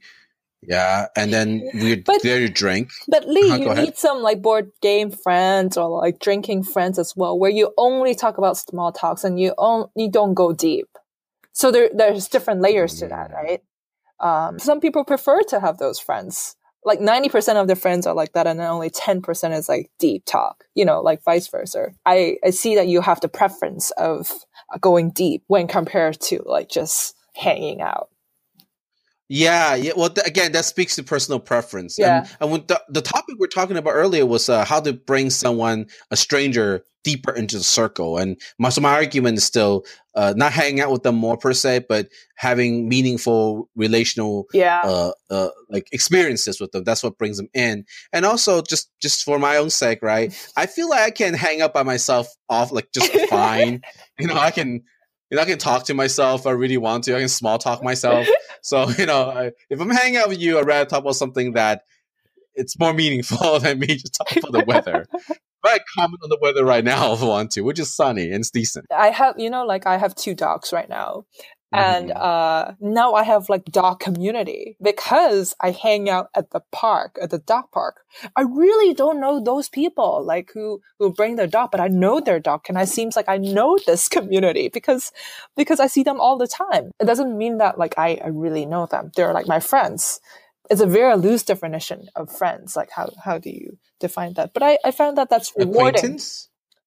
Yeah, 0.63 1.07
and 1.17 1.33
then 1.33 1.63
we're 1.73 2.03
but, 2.07 2.23
there 2.23 2.41
to 2.41 2.49
drink. 2.49 2.91
But 3.09 3.27
Lee, 3.27 3.51
uh, 3.51 3.57
you 3.57 3.75
need 3.75 3.97
some 3.97 4.21
like 4.21 4.43
board 4.43 4.71
game 4.83 5.11
friends 5.11 5.79
or 5.79 5.89
like 5.89 6.19
drinking 6.19 6.65
friends 6.65 6.99
as 6.99 7.17
well, 7.17 7.39
where 7.39 7.51
you 7.51 7.73
only 7.79 8.15
talk 8.15 8.37
about 8.37 8.59
small 8.59 8.93
talks 8.93 9.25
and 9.25 9.41
you 9.41 9.53
on, 9.57 9.89
you 9.97 10.11
don't 10.11 10.35
go 10.35 10.53
deep. 10.53 10.89
So 11.53 11.71
there 11.71 11.89
there's 11.95 12.29
different 12.29 12.61
layers 12.61 12.97
to 12.97 13.09
that, 13.09 13.31
mm. 13.31 13.35
right? 13.35 13.63
Um, 14.21 14.59
some 14.59 14.81
people 14.81 15.05
prefer 15.05 15.41
to 15.49 15.61
have 15.61 15.79
those 15.79 15.99
friends. 15.99 16.57
Like 16.85 16.99
90% 16.99 17.61
of 17.61 17.67
their 17.67 17.77
friends 17.77 18.07
are 18.07 18.15
like 18.15 18.33
that, 18.33 18.47
and 18.47 18.59
then 18.59 18.69
only 18.69 18.91
10% 18.91 19.57
is 19.57 19.69
like 19.69 19.91
deep 19.99 20.25
talk, 20.25 20.65
you 20.75 20.85
know, 20.85 21.03
like 21.03 21.23
vice 21.25 21.49
versa. 21.49 21.93
I, 22.07 22.37
I 22.45 22.51
see 22.51 22.75
that 22.77 22.89
you 22.89 23.03
have 23.03 23.21
the 23.21 23.29
preference 23.29 23.91
of 23.93 24.31
going 24.81 25.11
deep 25.11 25.43
when 25.47 25.67
compared 25.67 26.19
to 26.21 26.43
like 26.47 26.71
just 26.71 27.15
hanging 27.35 27.83
out. 27.83 28.09
Yeah, 29.33 29.77
yeah. 29.77 29.93
Well, 29.97 30.11
th- 30.11 30.27
again, 30.27 30.51
that 30.53 30.65
speaks 30.65 30.97
to 30.97 31.05
personal 31.05 31.39
preference. 31.39 31.97
Yeah. 31.97 32.27
And, 32.41 32.53
and 32.53 32.67
the, 32.67 32.83
the 32.89 33.01
topic 33.01 33.37
we're 33.39 33.47
talking 33.47 33.77
about 33.77 33.93
earlier 33.93 34.27
was 34.27 34.49
uh, 34.49 34.65
how 34.65 34.81
to 34.81 34.93
bring 34.93 35.31
someone, 35.31 35.87
a 36.11 36.17
stranger, 36.17 36.83
deeper 37.05 37.33
into 37.33 37.57
the 37.57 37.63
circle. 37.63 38.19
And 38.19 38.41
my, 38.59 38.71
so 38.71 38.81
my 38.81 38.93
argument 38.93 39.39
is 39.39 39.45
still 39.45 39.85
uh, 40.17 40.35
not 40.37 40.53
hanging 40.53 40.81
out 40.81 40.91
with 40.91 41.05
them 41.05 41.15
more 41.15 41.37
per 41.37 41.53
se, 41.53 41.85
but 41.89 42.09
having 42.35 42.89
meaningful 42.89 43.71
relational, 43.77 44.47
yeah, 44.53 44.81
uh, 44.83 45.13
uh, 45.31 45.51
like 45.69 45.87
experiences 45.93 46.61
with 46.61 46.73
them. 46.73 46.83
That's 46.83 47.05
what 47.05 47.17
brings 47.17 47.37
them 47.37 47.49
in. 47.55 47.85
And 48.13 48.27
also, 48.27 48.63
just 48.63 48.91
just 49.01 49.23
for 49.23 49.39
my 49.39 49.59
own 49.59 49.71
sake, 49.71 50.01
right? 50.03 50.35
I 50.57 50.67
feel 50.67 50.91
like 50.91 51.03
I 51.03 51.11
can 51.11 51.35
hang 51.35 51.63
up 51.63 51.73
by 51.73 51.85
myself 51.85 52.27
off 52.49 52.73
like 52.73 52.89
just 52.93 53.13
fine. 53.31 53.83
you 54.19 54.27
know, 54.27 54.35
I 54.35 54.51
can. 54.51 54.83
You 55.31 55.37
know, 55.37 55.43
I 55.43 55.47
can 55.47 55.59
talk 55.59 55.85
to 55.85 55.95
myself 55.95 56.43
if 56.43 56.47
I 56.47 56.51
really 56.51 56.77
want 56.77 57.05
to. 57.05 57.17
I 57.17 57.21
can 57.21 57.29
small 57.29 57.59
talk 57.59 57.83
myself. 57.83 58.27
So, 58.63 58.91
you 58.91 59.07
know, 59.07 59.31
I, 59.31 59.53
if 59.71 59.81
I'm 59.81 59.89
hanging 59.89 60.19
out 60.19 60.29
with 60.29 60.39
you, 60.39 60.59
I'd 60.59 60.67
rather 60.67 60.85
talk 60.85 61.01
about 61.01 61.17
something 61.17 61.55
that 61.55 61.85
it's 62.55 62.79
more 62.79 62.93
meaningful 62.93 63.59
than 63.61 63.79
me 63.79 63.87
just 63.87 64.13
talking 64.13 64.43
about 64.47 64.53
the 64.53 64.67
weather 64.67 65.07
but 65.63 65.73
I 65.73 65.79
comment 65.95 66.21
on 66.23 66.31
the 66.31 66.39
weather 66.41 66.65
right 66.65 66.85
now 66.85 67.13
if 67.13 67.23
I 67.23 67.27
want 67.27 67.51
to, 67.53 67.63
which 67.63 67.79
is 67.79 67.95
sunny 67.95 68.27
and 68.27 68.37
it's 68.37 68.51
decent. 68.51 68.87
I 68.95 69.11
have, 69.11 69.39
you 69.39 69.51
know, 69.51 69.65
like 69.65 69.87
I 69.87 69.99
have 69.99 70.15
two 70.15 70.35
dogs 70.35 70.73
right 70.73 70.89
now. 70.89 71.25
And 71.73 72.11
mm-hmm. 72.11 72.21
uh, 72.21 72.73
now 72.81 73.15
I 73.15 73.23
have 73.23 73.49
like 73.49 73.65
dog 73.67 74.01
community 74.01 74.77
because 74.83 75.55
I 75.61 75.71
hang 75.71 76.11
out 76.11 76.29
at 76.35 76.51
the 76.51 76.61
park, 76.73 77.17
at 77.23 77.31
the 77.31 77.39
dog 77.39 77.71
park. 77.71 78.05
I 78.35 78.43
really 78.43 78.93
don't 78.93 79.21
know 79.21 79.41
those 79.41 79.69
people 79.69 80.25
like 80.25 80.51
who 80.53 80.81
who 80.99 81.13
bring 81.13 81.37
their 81.37 81.47
dog, 81.47 81.71
but 81.71 81.81
I 81.81 81.87
know 81.87 82.19
their 82.19 82.41
dog, 82.41 82.67
and 82.69 82.77
it 82.77 82.89
seems 82.89 83.15
like 83.15 83.29
I 83.29 83.37
know 83.37 83.79
this 83.87 84.09
community 84.17 84.69
because 84.69 85.13
because 85.57 85.79
I 85.79 85.87
see 85.87 86.03
them 86.03 86.21
all 86.21 86.37
the 86.37 86.49
time. 86.49 86.91
It 86.99 87.05
doesn't 87.05 87.39
mean 87.39 87.59
that 87.59 87.79
like 87.79 87.95
I, 87.97 88.21
I 88.25 88.29
really 88.29 88.67
know 88.67 88.87
them. 88.87 89.13
They're 89.15 89.33
like 89.33 89.47
my 89.47 89.61
friends, 89.61 90.21
it's 90.71 90.81
a 90.81 90.87
very 90.87 91.17
loose 91.17 91.43
definition 91.43 92.09
of 92.17 92.31
friends. 92.31 92.77
Like 92.77 92.91
how 92.91 93.11
how 93.25 93.39
do 93.39 93.51
you 93.51 93.79
define 93.99 94.35
that? 94.35 94.55
But 94.55 94.63
I, 94.63 94.79
I 94.85 94.91
found 94.93 95.19
that 95.19 95.29
that's 95.29 95.53
rewarding. 95.57 96.19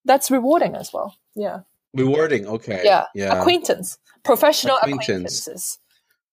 That's 0.06 0.32
rewarding 0.32 0.76
as 0.76 0.91
well. 0.91 1.15
Yeah. 1.36 1.60
Rewarding. 1.93 2.48
Okay. 2.48 2.82
Yeah. 2.84 3.06
Yeah. 3.13 3.39
Acquaintance. 3.39 3.98
Professional 4.24 4.78
Acquaintance. 4.78 5.48
acquaintances. 5.48 5.80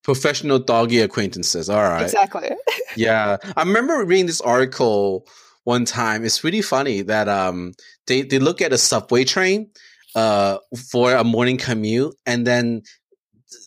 Professional 0.03 0.59
doggy 0.59 1.01
acquaintances. 1.01 1.69
All 1.69 1.83
right. 1.83 2.05
Exactly. 2.05 2.51
yeah. 2.97 3.37
I 3.57 3.63
remember 3.63 4.05
reading 4.05 4.27
this 4.27 4.41
article 4.41 5.27
one 5.65 5.85
time. 5.85 6.25
It's 6.25 6.43
really 6.43 6.63
funny 6.63 7.03
that 7.03 7.29
um 7.29 7.73
they, 8.07 8.23
they 8.23 8.39
look 8.39 8.63
at 8.63 8.73
a 8.73 8.79
subway 8.79 9.25
train 9.25 9.71
uh 10.15 10.59
for 10.91 11.15
a 11.15 11.23
morning 11.23 11.59
commute 11.59 12.15
and 12.25 12.47
then 12.47 12.83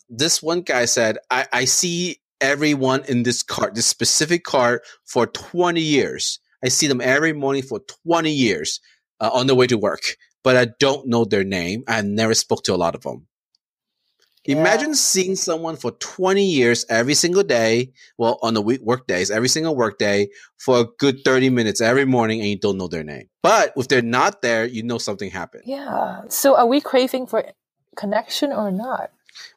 this 0.10 0.42
one 0.42 0.62
guy 0.62 0.86
said, 0.86 1.18
I, 1.30 1.46
I 1.52 1.66
see 1.66 2.18
everyone 2.42 3.04
in 3.08 3.24
this 3.24 3.44
cart, 3.44 3.76
this 3.76 3.88
specific 3.88 4.44
cart, 4.44 4.84
for 5.06 5.28
20 5.28 5.82
years. 5.82 6.40
I 6.64 6.70
see 6.70 6.88
them 6.88 7.02
every 7.02 7.34
morning 7.34 7.64
for 7.64 7.82
20 8.06 8.32
years 8.32 8.80
uh, 9.20 9.30
on 9.34 9.48
the 9.48 9.56
way 9.56 9.68
to 9.68 9.78
work, 9.78 10.18
but 10.44 10.56
I 10.56 10.68
don't 10.80 11.08
know 11.08 11.26
their 11.26 11.44
name. 11.44 11.84
I 11.88 12.02
never 12.02 12.34
spoke 12.34 12.64
to 12.64 12.74
a 12.74 12.78
lot 12.78 12.96
of 12.96 13.02
them. 13.02 13.28
Yeah. 14.46 14.58
Imagine 14.58 14.94
seeing 14.94 15.36
someone 15.36 15.78
for 15.78 15.92
20 15.92 16.44
years 16.44 16.86
every 16.90 17.14
single 17.14 17.44
day, 17.44 17.94
well, 18.18 18.40
on 18.42 18.54
the 18.54 18.62
week 18.62 18.82
work 18.82 19.08
days, 19.08 19.32
every 19.32 19.48
single 19.48 19.76
work 19.76 19.98
day 19.98 20.30
for 20.58 20.82
a 20.82 20.86
good 21.00 21.24
30 21.24 21.50
minutes 21.50 21.80
every 21.80 22.06
morning 22.06 22.42
and 22.42 22.50
you 22.50 22.60
don't 22.60 22.78
know 22.78 22.88
their 22.88 23.04
name. 23.04 23.30
But 23.42 23.74
if 23.78 23.88
they're 23.88 24.02
not 24.02 24.42
there, 24.42 24.66
you 24.66 24.84
know 24.84 24.98
something 24.98 25.32
happened. 25.32 25.64
Yeah. 25.66 26.22
So 26.28 26.58
are 26.58 26.68
we 26.68 26.82
craving 26.82 27.28
for 27.28 27.46
connection 27.96 28.52
or 28.52 28.72
not? 28.72 29.12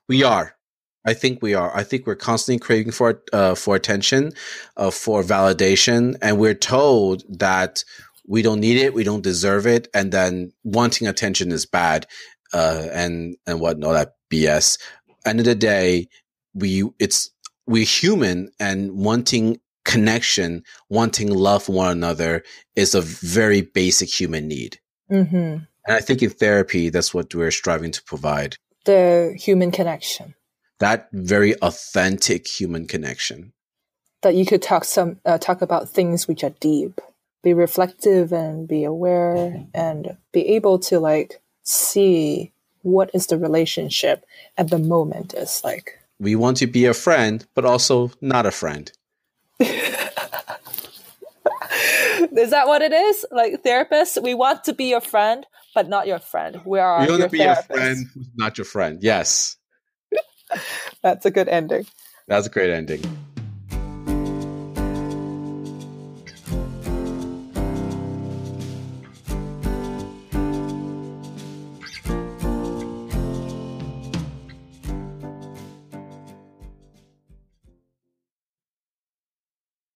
We 0.08 0.22
are. 0.22 0.56
I 1.04 1.14
think 1.14 1.40
we 1.40 1.54
are. 1.54 1.74
I 1.74 1.84
think 1.84 2.06
we're 2.06 2.16
constantly 2.16 2.58
craving 2.58 2.92
for 2.92 3.22
uh, 3.32 3.54
for 3.54 3.76
attention, 3.76 4.32
uh, 4.76 4.90
for 4.90 5.22
validation, 5.22 6.16
and 6.20 6.36
we're 6.36 6.54
told 6.54 7.22
that 7.38 7.84
we 8.26 8.42
don't 8.42 8.58
need 8.58 8.76
it, 8.76 8.92
we 8.92 9.04
don't 9.04 9.22
deserve 9.22 9.66
it, 9.66 9.86
and 9.94 10.10
then 10.10 10.52
wanting 10.64 11.06
attention 11.06 11.52
is 11.52 11.64
bad, 11.64 12.08
uh, 12.52 12.88
and 12.92 13.36
and 13.46 13.60
whatnot. 13.60 13.94
That 13.94 14.12
BS. 14.30 14.78
End 15.24 15.40
of 15.40 15.44
the 15.44 15.54
day, 15.54 16.08
we 16.54 16.84
it's 16.98 17.30
we're 17.66 17.84
human, 17.84 18.50
and 18.60 18.92
wanting 18.92 19.60
connection, 19.84 20.62
wanting 20.88 21.32
love 21.32 21.64
for 21.64 21.72
one 21.72 21.92
another 21.92 22.42
is 22.74 22.94
a 22.94 23.00
very 23.00 23.62
basic 23.62 24.08
human 24.08 24.48
need. 24.48 24.78
Mm-hmm. 25.10 25.36
And 25.36 25.66
I 25.86 26.00
think 26.00 26.22
in 26.22 26.30
therapy, 26.30 26.88
that's 26.88 27.14
what 27.14 27.34
we're 27.34 27.50
striving 27.50 27.92
to 27.92 28.02
provide. 28.04 28.56
The 28.84 29.36
human 29.36 29.70
connection 29.70 30.34
that 30.78 31.08
very 31.12 31.54
authentic 31.56 32.46
human 32.46 32.86
connection. 32.86 33.52
That 34.22 34.34
you 34.34 34.46
could 34.46 34.62
talk 34.62 34.84
some 34.84 35.20
uh, 35.24 35.38
talk 35.38 35.62
about 35.62 35.88
things 35.88 36.26
which 36.26 36.42
are 36.42 36.54
deep, 36.60 37.00
be 37.42 37.54
reflective 37.54 38.32
and 38.32 38.66
be 38.66 38.84
aware 38.84 39.66
and 39.74 40.16
be 40.32 40.46
able 40.48 40.78
to 40.80 40.98
like 40.98 41.40
see 41.66 42.52
what 42.82 43.10
is 43.12 43.26
the 43.26 43.36
relationship 43.36 44.24
at 44.56 44.70
the 44.70 44.78
moment 44.78 45.34
is 45.34 45.62
like. 45.64 45.98
We 46.18 46.36
want 46.36 46.56
to 46.58 46.66
be 46.66 46.86
a 46.86 46.94
friend, 46.94 47.44
but 47.54 47.64
also 47.64 48.12
not 48.20 48.46
a 48.46 48.50
friend. 48.50 48.90
is 49.60 49.70
that 52.50 52.66
what 52.66 52.80
it 52.82 52.92
is? 52.92 53.26
Like 53.30 53.62
therapists, 53.62 54.22
we 54.22 54.34
want 54.34 54.64
to 54.64 54.72
be 54.72 54.84
your 54.84 55.00
friend, 55.00 55.44
but 55.74 55.88
not 55.88 56.06
your 56.06 56.20
friend. 56.20 56.60
We 56.64 56.78
are. 56.78 57.00
We 57.00 57.10
want 57.10 57.22
to 57.22 57.28
be 57.28 57.38
therapist. 57.38 57.68
your 57.68 57.78
friend, 57.78 58.06
not 58.36 58.56
your 58.56 58.64
friend. 58.64 58.98
Yes. 59.02 59.56
That's 61.02 61.26
a 61.26 61.30
good 61.30 61.48
ending. 61.48 61.86
That's 62.28 62.46
a 62.46 62.50
great 62.50 62.70
ending. 62.70 63.02